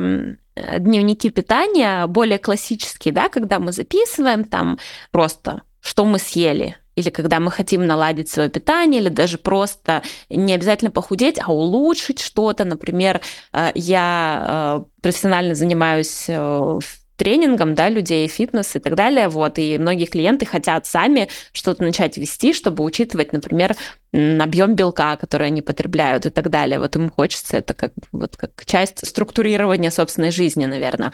[0.79, 4.79] дневники питания, более классические, да, когда мы записываем там
[5.11, 10.55] просто, что мы съели, или когда мы хотим наладить свое питание, или даже просто не
[10.55, 12.65] обязательно похудеть, а улучшить что-то.
[12.65, 13.21] Например,
[13.53, 16.79] э, я э, профессионально занимаюсь э,
[17.21, 22.17] тренингом, да, людей, фитнес и так далее, вот, и многие клиенты хотят сами что-то начать
[22.17, 23.77] вести, чтобы учитывать, например,
[24.13, 26.79] объем белка, который они потребляют и так далее.
[26.79, 31.13] Вот им хочется это как, вот, как часть структурирования собственной жизни, наверное.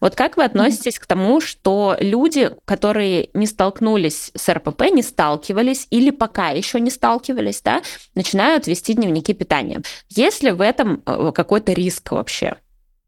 [0.00, 5.86] Вот как вы относитесь к тому, что люди, которые не столкнулись с РПП, не сталкивались
[5.90, 7.80] или пока еще не сталкивались, да,
[8.16, 9.82] начинают вести дневники питания?
[10.08, 12.56] Есть ли в этом э, какой-то риск вообще?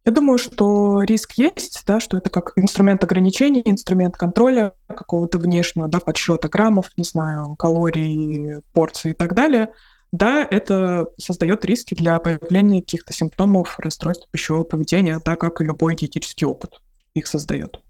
[0.07, 5.89] Я думаю, что риск есть, да, что это как инструмент ограничения, инструмент контроля какого-то внешнего,
[5.89, 9.73] да, подсчета граммов, не знаю, калорий, порций и так далее.
[10.13, 15.97] Да, это создает риски для появления каких-то симптомов расстройства пищевого поведения, так как и любой
[15.97, 16.81] диетический опыт
[17.15, 17.81] их создает.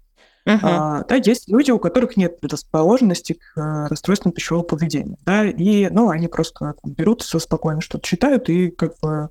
[0.47, 0.59] Uh-huh.
[0.63, 5.89] А, да, есть люди, у которых нет предрасположенности к э, расстройствам пищевого поведения, да, и,
[5.89, 9.29] ну, они просто там, берут, спокойно что-то читают и как бы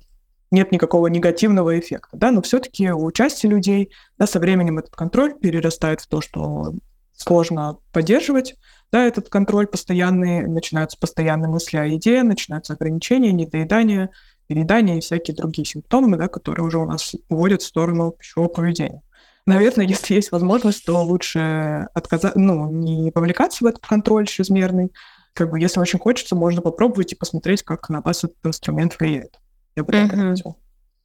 [0.51, 5.33] нет никакого негативного эффекта, да, но все-таки у части людей, да, со временем этот контроль
[5.33, 6.73] перерастает в то, что
[7.13, 8.55] сложно поддерживать,
[8.91, 14.09] да, этот контроль постоянный, начинаются постоянные мысли о еде, начинаются ограничения, недоедание,
[14.47, 19.01] переедание и всякие другие симптомы, да, которые уже у нас уводят в сторону пищевого поведения.
[19.45, 24.91] Наверное, если есть возможность, то лучше отказать, ну, не повлекаться в этот контроль чрезмерный.
[25.33, 29.37] Как бы, если очень хочется, можно попробовать и посмотреть, как на вас этот инструмент влияет.
[29.77, 30.11] Я бы так.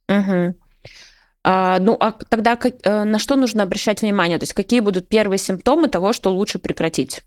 [0.09, 0.55] Угу.
[1.43, 4.39] А, ну, а тогда как, э, на что нужно обращать внимание?
[4.39, 7.21] То есть какие будут первые симптомы того, что лучше прекратить?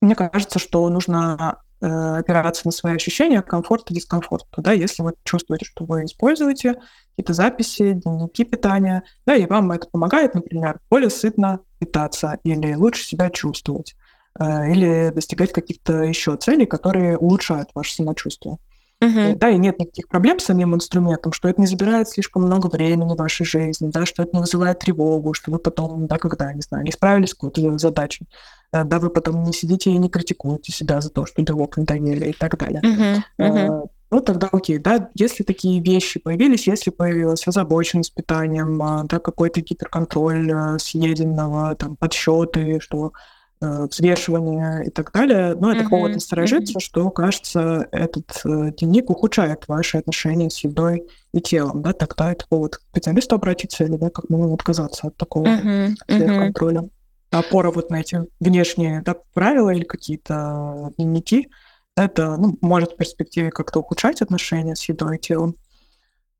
[0.00, 4.62] Мне кажется, что нужно э, опираться на свои ощущения комфорта и дискомфорта.
[4.62, 6.76] Да, если вы чувствуете, что вы используете
[7.10, 13.04] какие-то записи, дневники питания, да, и вам это помогает, например, более сытно питаться или лучше
[13.04, 13.94] себя чувствовать,
[14.40, 18.56] э, или достигать каких-то еще целей, которые улучшают ваше самочувствие.
[19.02, 19.34] Uh-huh.
[19.36, 23.14] Да, и нет никаких проблем с самим инструментом, что это не забирает слишком много времени
[23.14, 26.60] в вашей жизни, да, что это не вызывает тревогу, что вы потом, да, когда, не
[26.60, 28.28] знаю, не справились с какой-то задачей,
[28.72, 31.84] э, да, вы потом не сидите и не критикуете себя за то, что белок не
[31.84, 32.80] доели и так далее.
[32.80, 33.22] Uh-huh.
[33.40, 33.88] Uh-huh.
[34.12, 39.62] Ну, тогда окей, да, если такие вещи появились, если появилась озабоченность питанием, а, да, какой-то
[39.62, 45.54] гиперконтроль э, съеденного, там, подсчеты, что Э, взвешивания и так далее.
[45.54, 45.88] Но это mm-hmm.
[45.88, 46.82] повод насторожиться, mm-hmm.
[46.82, 51.82] что, кажется, этот э, дневник ухудшает ваши отношения с едой и телом.
[51.82, 51.92] Да?
[51.92, 55.94] Тогда это повод к специалисту обратиться или да, как минимум отказаться от такого mm-hmm.
[56.06, 56.88] контроля.
[57.30, 61.48] Опора вот на эти внешние да, правила или какие-то дневники,
[61.96, 65.56] это ну, может в перспективе как-то ухудшать отношения с едой и телом.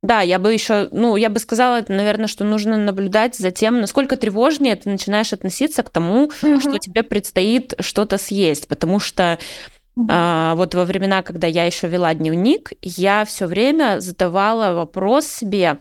[0.02, 4.16] Да, я бы еще, ну, я бы сказала, наверное, что нужно наблюдать за тем, насколько
[4.16, 6.60] тревожнее ты начинаешь относиться к тому, угу.
[6.60, 9.38] что тебе предстоит что-то съесть, потому что
[10.08, 15.78] а, вот во времена, когда я еще вела дневник, я все время задавала вопрос себе,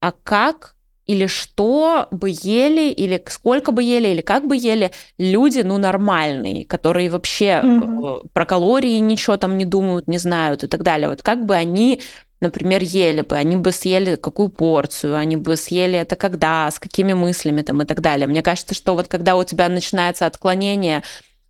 [0.00, 0.74] а как
[1.06, 6.64] или что бы ели, или сколько бы ели, или как бы ели люди, ну, нормальные,
[6.66, 8.28] которые вообще угу.
[8.32, 11.08] про калории ничего там не думают, не знают и так далее.
[11.08, 12.00] Вот как бы они
[12.42, 17.14] например, ели бы, они бы съели какую порцию, они бы съели это когда, с какими
[17.14, 18.26] мыслями там и так далее.
[18.26, 21.02] Мне кажется, что вот когда у тебя начинается отклонение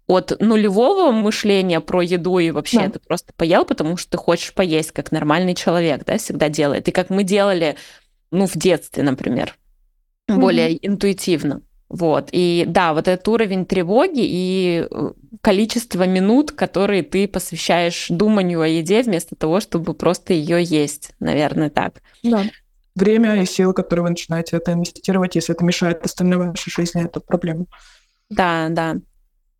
[0.06, 2.90] от нулевого мышления про еду и вообще да.
[2.90, 6.88] ты просто поел, потому что ты хочешь поесть, как нормальный человек, да, всегда делает.
[6.88, 7.76] И как мы делали,
[8.30, 9.56] ну, в детстве, например,
[10.28, 10.36] mm-hmm.
[10.36, 11.62] более интуитивно.
[11.92, 12.30] Вот.
[12.32, 18.66] И да, вот этот уровень тревоги и э, количество минут, которые ты посвящаешь думанию о
[18.66, 21.12] еде вместо того, чтобы просто ее есть.
[21.20, 22.00] Наверное, так.
[22.22, 22.44] Да.
[22.94, 27.20] Время и силы, которые вы начинаете это инвестировать, если это мешает остальной вашей жизни, это
[27.20, 27.66] проблема.
[28.30, 28.96] Да, да.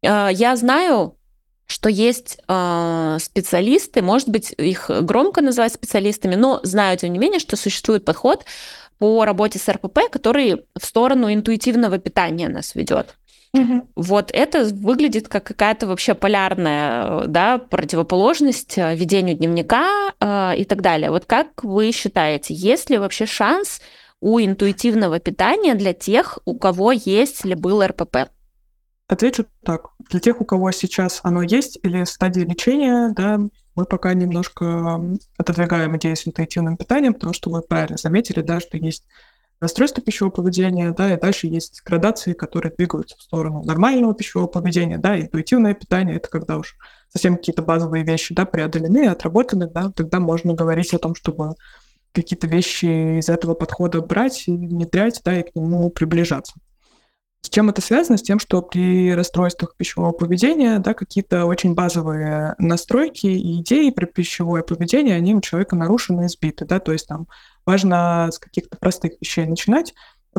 [0.03, 1.19] Э, я знаю,
[1.67, 7.41] что есть э, специалисты, может быть, их громко называть специалистами, но знаю, тем не менее,
[7.41, 8.47] что существует подход
[9.03, 13.17] по работе с РПП, который в сторону интуитивного питания нас ведет.
[13.53, 13.89] Угу.
[13.97, 20.83] Вот это выглядит как какая-то вообще полярная да, противоположность э, ведению дневника э, и так
[20.83, 21.11] далее.
[21.11, 23.81] Вот как вы считаете, есть ли вообще шанс
[24.21, 28.31] у интуитивного питания для тех, у кого есть или был РПП?
[29.13, 29.91] Отвечу так.
[30.09, 33.39] Для тех, у кого сейчас оно есть или стадии лечения, да,
[33.75, 35.03] мы пока немножко
[35.37, 39.05] отодвигаем идею с интуитивным питанием, потому что вы правильно заметили, да, что есть
[39.61, 44.97] расстройство пищевого поведения, да, и дальше есть градации, которые двигаются в сторону нормального пищевого поведения,
[44.97, 46.75] да, интуитивное питание— это когда уж
[47.11, 51.57] совсем какие-то базовые вещи, да, преодолены, отработаны, да, тогда можно говорить о том, чтобы
[52.13, 56.55] какие-то вещи из этого подхода брать и внедрять, да, и к нему приближаться.
[57.45, 58.17] С чем это связано?
[58.17, 64.07] С тем, что при расстройствах пищевого поведения да, какие-то очень базовые настройки и идеи про
[64.07, 66.65] пищевое поведение, они у человека нарушены и сбиты.
[66.65, 66.79] Да?
[66.79, 67.27] То есть там
[67.67, 69.93] важно с каких-то простых вещей начинать.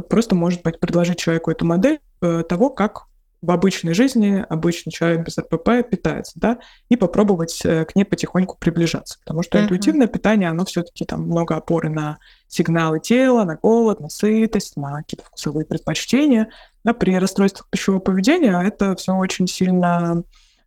[0.09, 3.03] Просто, может быть, предложить человеку эту модель э, того, как
[3.43, 8.55] в обычной жизни обычный человек без РПП питается, да, и попробовать э, к ней потихоньку
[8.57, 9.19] приближаться.
[9.19, 9.63] Потому что uh-huh.
[9.63, 15.01] интуитивное питание, оно все-таки там много опоры на сигналы тела, на голод, на сытость, на
[15.01, 16.51] какие-то вкусовые предпочтения.
[16.85, 20.23] Да, при расстройствах пищевого поведения это все очень сильно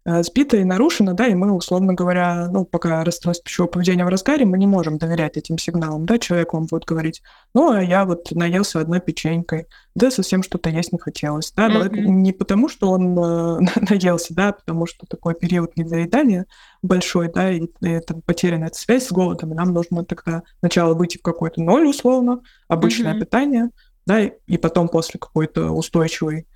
[0.06, 4.44] сбито и нарушено, да, и мы, условно говоря, ну, пока расстройство пищевого поведения в разгаре,
[4.44, 7.22] мы не можем доверять этим сигналам, да, человек вам будет говорить,
[7.54, 9.66] ну, а я вот наелся одной печенькой,
[9.96, 12.00] да, совсем что-то есть не хотелось, да, mm-hmm.
[12.02, 16.46] не потому, что он э, наелся, да, а потому что такой период недоедания
[16.82, 20.94] большой, да, и, и это потеряна эта связь с голодом, и нам нужно тогда сначала
[20.94, 23.20] выйти в какой-то ноль, условно, обычное mm-hmm.
[23.20, 23.70] питание,
[24.06, 26.46] да, и, и потом после какой-то устойчивой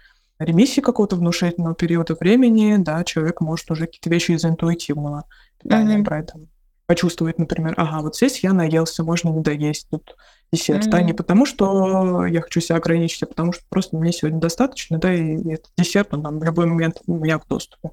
[0.41, 5.25] ремиссии какого-то внушительного периода времени, да, человек может уже какие-то вещи из интуитивного
[5.63, 6.03] питания mm-hmm.
[6.03, 6.47] брать, там,
[6.87, 10.17] почувствовать, например, ага, вот здесь я наелся, можно не доесть тут
[10.51, 10.91] десерт, mm-hmm.
[10.91, 14.99] да, не потому что я хочу себя ограничить, а потому что просто мне сегодня достаточно,
[14.99, 17.91] да, и этот десерт, он там в любой момент у меня в доступе.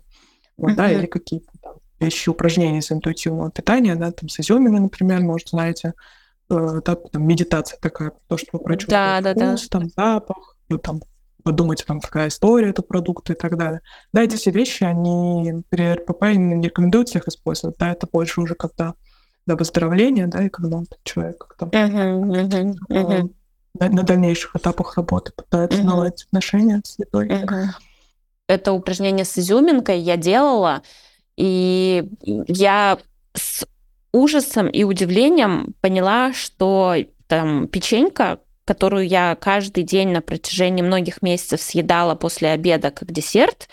[0.55, 0.75] Вот, mm-hmm.
[0.75, 5.49] да, или какие-то там вещи, упражнения из интуитивного питания, да, там с изюминой, например, может,
[5.49, 5.93] знаете,
[6.49, 9.79] э, да, там медитация такая, то, что вы прочувствуете да, да, вкус, да.
[9.79, 11.01] там запах, ну, там
[11.47, 13.79] подумать, там, какая история этого продукта и так далее.
[14.11, 18.53] Да, эти все вещи, они при РПП не рекомендуют их использовать, да, это больше уже
[18.53, 18.95] когда
[19.45, 23.33] до выздоровления, да, и когда человек как-то uh-huh, uh-huh, uh-huh.
[23.79, 25.85] На, на дальнейших этапах работы пытается uh-huh.
[25.85, 27.29] наладить отношения с едой.
[27.29, 27.67] Uh-huh.
[28.49, 30.81] Это упражнение с изюминкой я делала,
[31.37, 32.97] и я
[33.35, 33.65] с
[34.11, 36.95] ужасом и удивлением поняла, что
[37.27, 43.69] там печенька, которую я каждый день на протяжении многих месяцев съедала после обеда как десерт,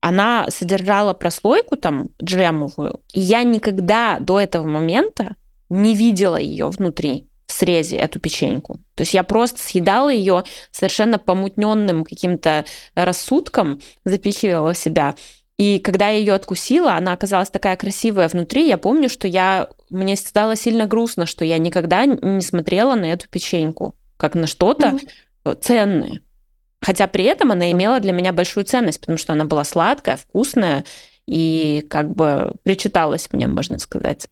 [0.00, 5.36] она содержала прослойку там джемовую, и я никогда до этого момента
[5.70, 8.80] не видела ее внутри в срезе эту печеньку.
[8.96, 10.42] То есть я просто съедала ее
[10.72, 12.64] совершенно помутненным каким-то
[12.96, 15.14] рассудком, запихивала себя.
[15.58, 18.66] И когда я ее откусила, она оказалась такая красивая внутри.
[18.66, 23.28] Я помню, что я мне стало сильно грустно, что я никогда не смотрела на эту
[23.28, 24.98] печеньку как на что-то
[25.44, 25.60] mm-hmm.
[25.60, 26.20] ценное.
[26.80, 30.84] Хотя при этом она имела для меня большую ценность, потому что она была сладкая, вкусная
[31.26, 34.28] и как бы причиталась мне, можно сказать.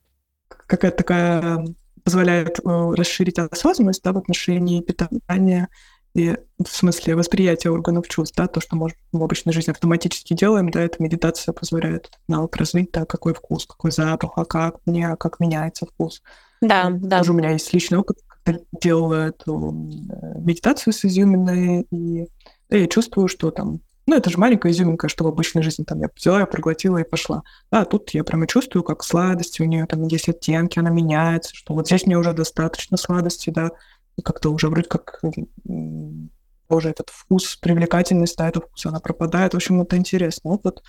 [0.49, 1.67] Какая-то такая
[2.05, 5.69] позволяет э, расширить осознанность да, в отношении питания
[6.15, 10.71] и в смысле восприятия органов чувств, да, то, что может, в обычной жизни автоматически делаем,
[10.71, 15.41] да, эта медитация позволяет навык развить, да, какой вкус, какой запах, а как мне, как
[15.41, 16.23] меняется вкус.
[16.61, 17.19] Да, да.
[17.19, 18.19] Тоже у меня есть личный опыт,
[18.81, 22.29] делала эту медитацию с изюминой, и
[22.71, 26.09] я чувствую, что там, ну, это же маленькая изюминка, что в обычной жизни там я
[26.15, 27.43] взяла, я проглотила и пошла.
[27.71, 31.75] А тут я прямо чувствую, как сладости у нее там есть оттенки, она меняется, что
[31.75, 33.71] вот здесь мне уже достаточно сладости, да,
[34.17, 35.21] и как-то уже вроде как
[36.69, 39.53] уже этот вкус, привлекательность, да, этого вкуса, она пропадает.
[39.53, 40.83] В общем, это интересный опыт.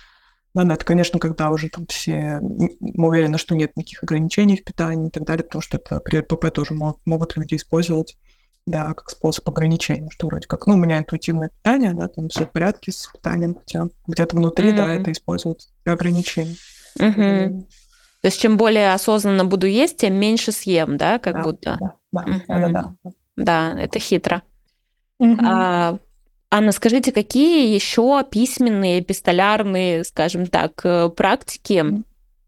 [0.54, 5.08] Да, это, конечно, когда уже там все, мы уверены, что нет никаких ограничений в питании
[5.08, 8.16] и так далее, потому что это при РПП тоже могут, могут люди использовать,
[8.64, 12.46] да, как способ ограничения, что вроде как, ну, у меня интуитивное питание, да, там все
[12.46, 14.76] в порядке с питанием, хотя где-то внутри, mm-hmm.
[14.76, 16.56] да, это используется для ограничений.
[17.00, 17.60] Mm-hmm.
[18.20, 21.76] То есть чем более осознанно буду есть, тем меньше съем, да, как да, будто?
[21.80, 22.42] Да, да, mm-hmm.
[22.46, 23.10] да, да, да.
[23.36, 24.42] Да, это хитро.
[25.20, 25.38] Mm-hmm.
[25.44, 25.98] А,
[26.56, 31.84] Анна, скажите, какие еще письменные, эпистолярные, скажем так, э, практики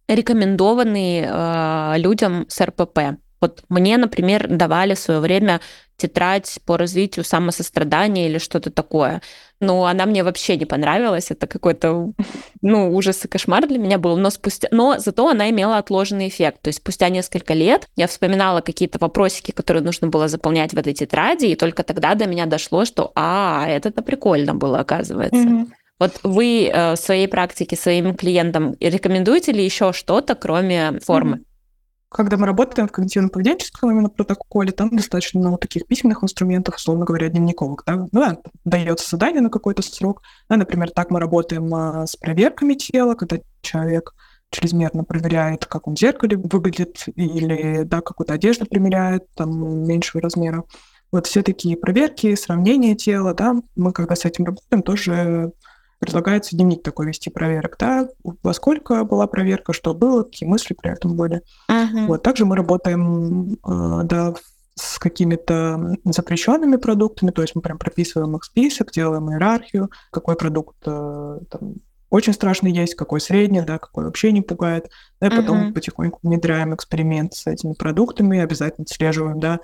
[0.07, 3.19] рекомендованы э, людям с РПП?
[3.41, 5.61] Вот мне, например, давали в свое время
[5.97, 9.22] тетрадь по развитию самосострадания или что-то такое.
[9.61, 11.30] Но она мне вообще не понравилась.
[11.30, 12.12] Это какой-то,
[12.61, 14.16] ну, ужас и кошмар для меня был.
[14.18, 14.68] Но, спустя...
[14.70, 16.61] Но зато она имела отложенный эффект.
[16.62, 20.92] То есть спустя несколько лет я вспоминала какие-то вопросики, которые нужно было заполнять в этой
[20.92, 25.38] тетради, и только тогда до меня дошло, что, а, это-то прикольно было, оказывается.
[25.38, 25.66] Mm-hmm.
[25.99, 31.36] Вот вы э, в своей практике своим клиентам рекомендуете ли еще что-то, кроме формы?
[31.36, 31.56] Mm-hmm
[32.17, 37.29] когда мы работаем в когнитивно-поведенческом именно протоколе, там достаточно много таких письменных инструментов, условно говоря,
[37.29, 37.83] дневниковых.
[37.87, 37.97] Да?
[37.97, 40.23] Ну, да, дается задание на какой-то срок.
[40.49, 44.14] Да, например, так мы работаем а, с проверками тела, когда человек
[44.51, 50.64] чрезмерно проверяет, как он в зеркале выглядит, или да, какую-то одежду примеряет, там, меньшего размера.
[51.12, 55.53] Вот все такие проверки, сравнения тела, да, мы когда с этим работаем, тоже
[55.99, 58.09] предлагается дневник такой вести проверок, да,
[58.42, 61.42] во сколько была проверка, что было, какие мысли при этом были.
[61.70, 62.07] Uh-huh.
[62.07, 64.34] Вот, также мы работаем, э, да,
[64.74, 70.76] с какими-то запрещенными продуктами, то есть мы прям прописываем их список, делаем иерархию, какой продукт
[70.84, 71.76] э, там,
[72.11, 74.90] очень страшный есть, какой средний, да, какой вообще не пугает.
[75.20, 75.72] Да, и потом uh-huh.
[75.72, 79.61] потихоньку внедряем эксперимент с этими продуктами, обязательно отслеживаем, да,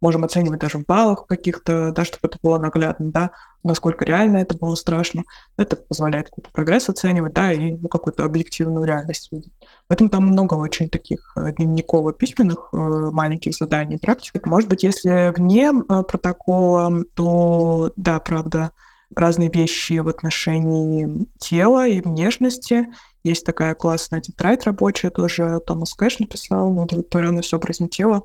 [0.00, 3.30] можем оценивать даже в баллах каких-то, да, чтобы это было наглядно, да,
[3.62, 5.24] насколько реально это было страшно.
[5.56, 9.52] Это позволяет какой-то прогресс оценивать, да, и ну, какую-то объективную реальность видеть.
[9.88, 14.46] Поэтому там много очень таких э, дневниково-письменных э, маленьких заданий, практик.
[14.46, 18.72] Может быть, если вне э, протокола, то, да, правда,
[19.14, 22.88] разные вещи в отношении тела и внешности.
[23.24, 28.22] Есть такая классная тетрадь рабочая, тоже Томас Кэш написал, удовлетворенность образом тела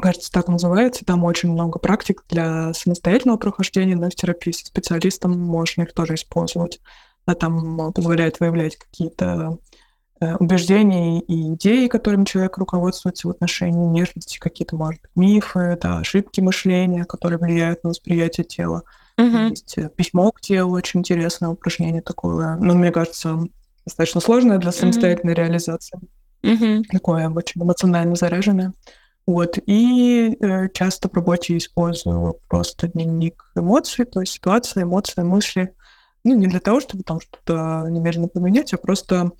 [0.00, 1.04] кажется, так называется.
[1.04, 6.14] Там очень много практик для самостоятельного прохождения, но в терапии со специалистом можно их тоже
[6.14, 6.80] использовать.
[7.24, 9.58] А там позволяет выявлять какие-то
[10.20, 15.98] э, убеждения и идеи, которыми человек руководствуется в отношении нежности, какие-то, может быть, мифы, да,
[15.98, 18.82] ошибки мышления, которые влияют на восприятие тела.
[19.18, 19.50] Uh-huh.
[19.50, 22.56] Есть э, письмо к телу, очень интересное упражнение такое.
[22.56, 23.40] Но мне кажется,
[23.84, 25.36] достаточно сложное для самостоятельной uh-huh.
[25.36, 25.98] реализации.
[26.42, 26.84] Uh-huh.
[26.92, 28.72] Такое очень эмоционально заряженное.
[29.26, 29.58] Вот.
[29.66, 35.74] И э, часто в работе использую просто дневник эмоций, то есть ситуация, эмоции, мысли.
[36.22, 39.32] Ну, не для того, чтобы там что-то немедленно поменять, а просто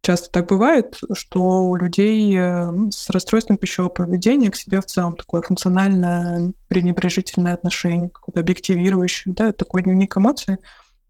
[0.00, 5.16] часто так бывает, что у людей э, с расстройством пищевого поведения к себе в целом
[5.16, 10.58] такое функциональное пренебрежительное отношение, какое-то объективирующее, да, такой дневник эмоций,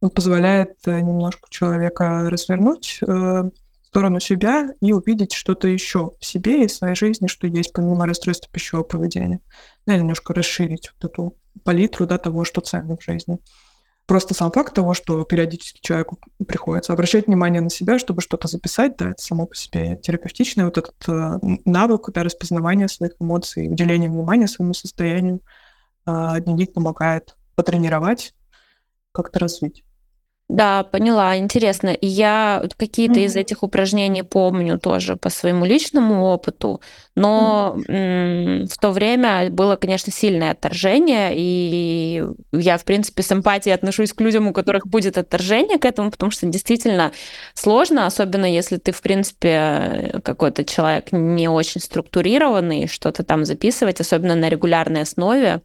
[0.01, 3.51] он позволяет э, немножко человека развернуть, э,
[3.87, 8.07] сторону себя и увидеть что-то еще в себе и в своей жизни, что есть помимо
[8.07, 9.41] расстройства пищевого поведения.
[9.87, 13.39] Да, немножко расширить вот эту палитру да, того, что ценно в жизни.
[14.07, 18.97] Просто сам факт того, что периодически человеку приходится обращать внимание на себя, чтобы что-то записать,
[18.97, 24.09] да, это само по себе терапевтичное, вот этот э, навык да, распознавания своих эмоций, уделения
[24.09, 25.41] внимания своему состоянию,
[26.07, 28.33] э, дневник помогает потренировать,
[29.11, 29.83] как-то развить.
[30.49, 31.89] Да, поняла, интересно.
[31.89, 33.25] И я какие-то mm-hmm.
[33.25, 36.81] из этих упражнений помню тоже по своему личному опыту,
[37.17, 38.69] но mm-hmm.
[38.69, 42.23] в то время было, конечно, сильное отторжение, и
[42.53, 46.31] я, в принципе, с эмпатией отношусь к людям, у которых будет отторжение к этому, потому
[46.31, 47.11] что действительно
[47.55, 54.37] сложно, особенно если ты, в принципе, какой-то человек не очень структурированный, что-то там записывать, особенно
[54.37, 55.63] на регулярной основе.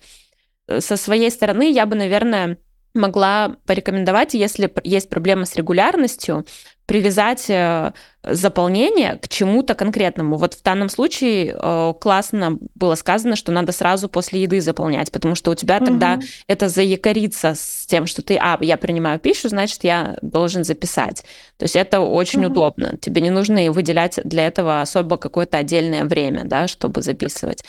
[0.80, 2.58] Со своей стороны я бы, наверное,
[2.94, 6.46] могла порекомендовать, если есть проблема с регулярностью,
[6.92, 10.36] привязать э, заполнение к чему-то конкретному.
[10.36, 15.36] Вот в данном случае э, классно было сказано, что надо сразу после еды заполнять, потому
[15.36, 15.86] что у тебя угу.
[15.86, 21.24] тогда это заякорится с тем, что ты, а, я принимаю пищу, значит, я должен записать.
[21.56, 22.52] То есть это очень угу.
[22.52, 22.98] удобно.
[22.98, 27.64] Тебе не нужно выделять для этого особо какое-то отдельное время, да, чтобы записывать.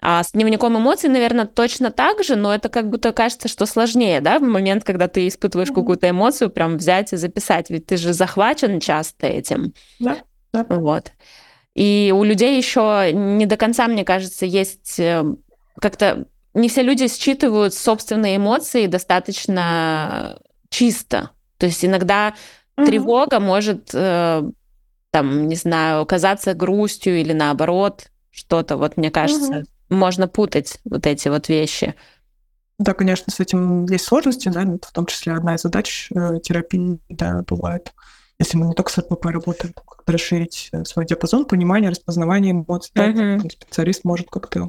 [0.00, 4.20] А с дневником эмоций, наверное, точно так же, но это как будто кажется, что сложнее,
[4.20, 5.74] да, в момент, когда ты испытываешь mm-hmm.
[5.74, 9.74] какую-то эмоцию, прям взять и записать, ведь ты же захвачен часто этим.
[9.98, 10.18] Да,
[10.52, 10.64] да.
[10.68, 11.12] Вот.
[11.74, 15.24] И у людей еще не до конца, мне кажется, есть э,
[15.80, 20.38] как-то не все люди считывают собственные эмоции достаточно
[20.70, 21.30] чисто.
[21.56, 22.34] То есть иногда
[22.76, 22.86] угу.
[22.86, 24.42] тревога может, э,
[25.10, 28.76] там, не знаю, казаться грустью или наоборот что-то.
[28.76, 29.64] Вот мне кажется, угу.
[29.88, 31.94] Можно путать вот эти вот вещи.
[32.78, 37.00] Да, конечно, с этим есть сложности, да, в том числе одна из задач э, терапии,
[37.08, 37.92] да, бывает,
[38.38, 42.92] если мы не только с РПП работаем, как-то расширить э, свой диапазон понимания, распознавания эмоций,
[42.94, 43.42] uh-huh.
[43.42, 44.68] да, специалист может как-то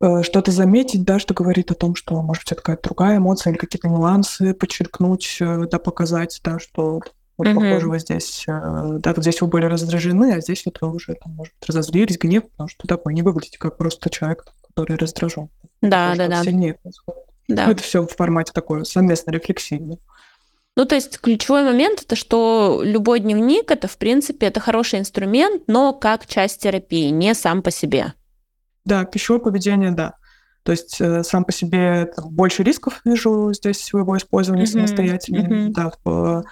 [0.00, 3.58] э, что-то заметить, да, что говорит о том, что, может, это какая-то другая эмоция или
[3.58, 7.00] какие-то нюансы подчеркнуть, да, показать, да, что
[7.36, 7.54] вот, uh-huh.
[7.54, 8.50] похоже, вы здесь, э,
[8.98, 12.44] да, вот здесь вы были раздражены, а здесь вот вы уже, там, может, разозлились, гнев,
[12.50, 15.48] потому что такое, не выглядите как просто человек, который раздражен.
[15.82, 16.42] Да, да, да.
[16.42, 17.22] Сильнее происходит.
[17.48, 17.66] Да.
[17.66, 19.98] Ну, это все в формате такой совместной рефлексии.
[20.76, 25.64] Ну, то есть ключевой момент это, что любой дневник это, в принципе, это хороший инструмент,
[25.66, 28.14] но как часть терапии, не сам по себе.
[28.84, 30.14] Да, пищевое поведение, да.
[30.64, 34.66] То есть э, сам по себе там, больше рисков вижу здесь своего использования mm-hmm.
[34.66, 35.46] самостоятельно.
[35.46, 35.68] Mm-hmm.
[35.70, 36.44] Да, в,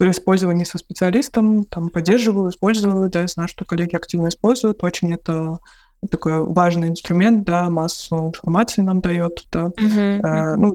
[0.00, 4.82] при использовании со специалистом там поддерживаю, использую, да, знаю, что коллеги активно используют.
[4.82, 5.58] Очень это
[6.10, 9.66] такой важный инструмент, да, массу информации нам дает, да.
[9.66, 10.20] Uh-huh.
[10.22, 10.74] Э, ну,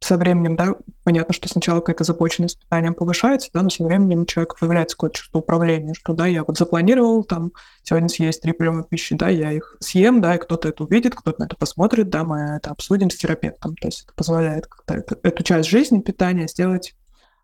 [0.00, 4.26] со временем, да, понятно, что сначала какая-то започенность питанием повышается, да, но со временем у
[4.26, 8.82] человека появляется какое-то чувство управления, что, да, я вот запланировал там сегодня съесть три приема
[8.82, 12.24] пищи, да, я их съем, да, и кто-то это увидит, кто-то на это посмотрит, да,
[12.24, 16.94] мы это обсудим с терапевтом, то есть это позволяет как-то эту часть жизни, питания сделать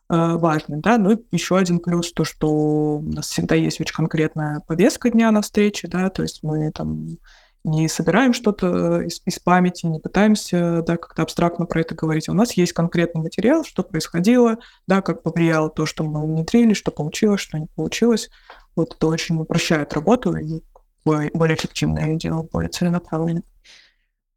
[0.09, 3.95] э, важной, да, ну и еще один плюс, то, что у нас всегда есть очень
[3.95, 7.19] конкретная повестка дня на встрече, да, то есть мы там
[7.65, 12.29] не собираем что-то из, из памяти, не пытаемся да, как-то абстрактно про это говорить.
[12.29, 16.91] У нас есть конкретный материал, что происходило, да, как повлияло то, что мы внедрили, что
[16.91, 18.31] получилось, что не получилось.
[18.77, 20.63] Вот это очень упрощает работу и
[21.05, 23.43] более эффективно ее дело, более целенаправленно.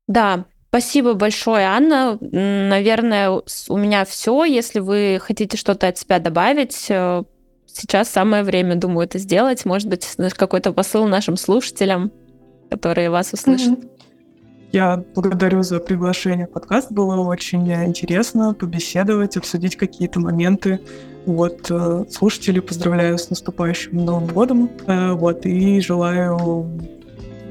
[0.07, 2.17] Да, Спасибо большое, Анна.
[2.21, 4.45] Наверное, у меня все.
[4.45, 7.23] Если вы хотите что-то от себя добавить, э,
[7.67, 9.65] сейчас самое время, думаю, это сделать.
[9.65, 10.07] Может быть,
[10.37, 12.11] какой-то посыл нашим слушателям
[12.71, 13.79] которые вас услышат.
[14.71, 16.91] Я благодарю за приглашение подкаст.
[16.91, 20.79] Было очень интересно побеседовать, обсудить какие-то моменты.
[21.25, 24.71] Вот, э, слушатели, поздравляю с наступающим Новым годом.
[24.87, 26.71] Э, вот, и желаю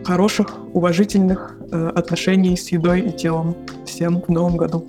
[0.04, 4.86] хороших, уважительных э, отношений с едой и телом всем в Новом году.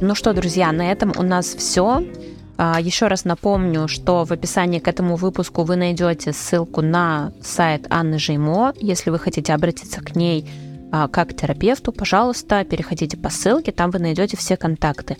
[0.00, 2.04] Ну что, друзья, на этом у нас все.
[2.58, 7.86] А, Еще раз напомню, что в описании к этому выпуску вы найдете ссылку на сайт
[7.90, 8.74] Анны Жеймо.
[8.80, 10.48] Если вы хотите обратиться к ней
[10.92, 15.16] а, как к терапевту, пожалуйста, переходите по ссылке, там вы найдете все контакты.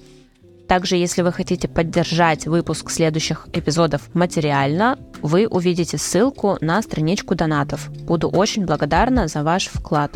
[0.69, 7.89] Также, если вы хотите поддержать выпуск следующих эпизодов материально, вы увидите ссылку на страничку донатов.
[8.03, 10.13] Буду очень благодарна за ваш вклад.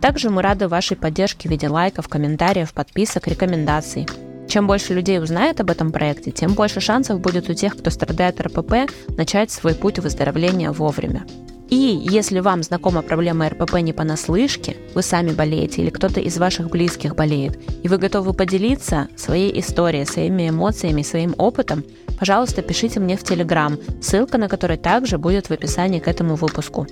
[0.00, 4.06] Также мы рады вашей поддержке в виде лайков, комментариев, подписок, рекомендаций.
[4.48, 8.40] Чем больше людей узнает об этом проекте, тем больше шансов будет у тех, кто страдает
[8.40, 11.24] РПП, начать свой путь выздоровления вовремя.
[11.70, 16.68] И если вам знакома проблема РПП не понаслышке, вы сами болеете или кто-то из ваших
[16.68, 21.84] близких болеет, и вы готовы поделиться своей историей, своими эмоциями, своим опытом,
[22.18, 26.88] пожалуйста, пишите мне в Телеграм, ссылка на который также будет в описании к этому выпуску.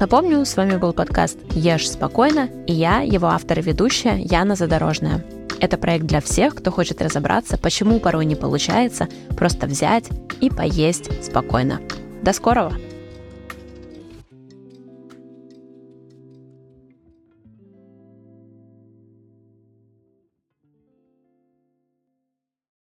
[0.00, 5.24] Напомню, с вами был подкаст «Ешь спокойно» и я, его автор и ведущая Яна Задорожная.
[5.60, 10.06] Это проект для всех, кто хочет разобраться, почему порой не получается просто взять
[10.40, 11.80] и поесть спокойно.
[12.22, 12.72] До скорого!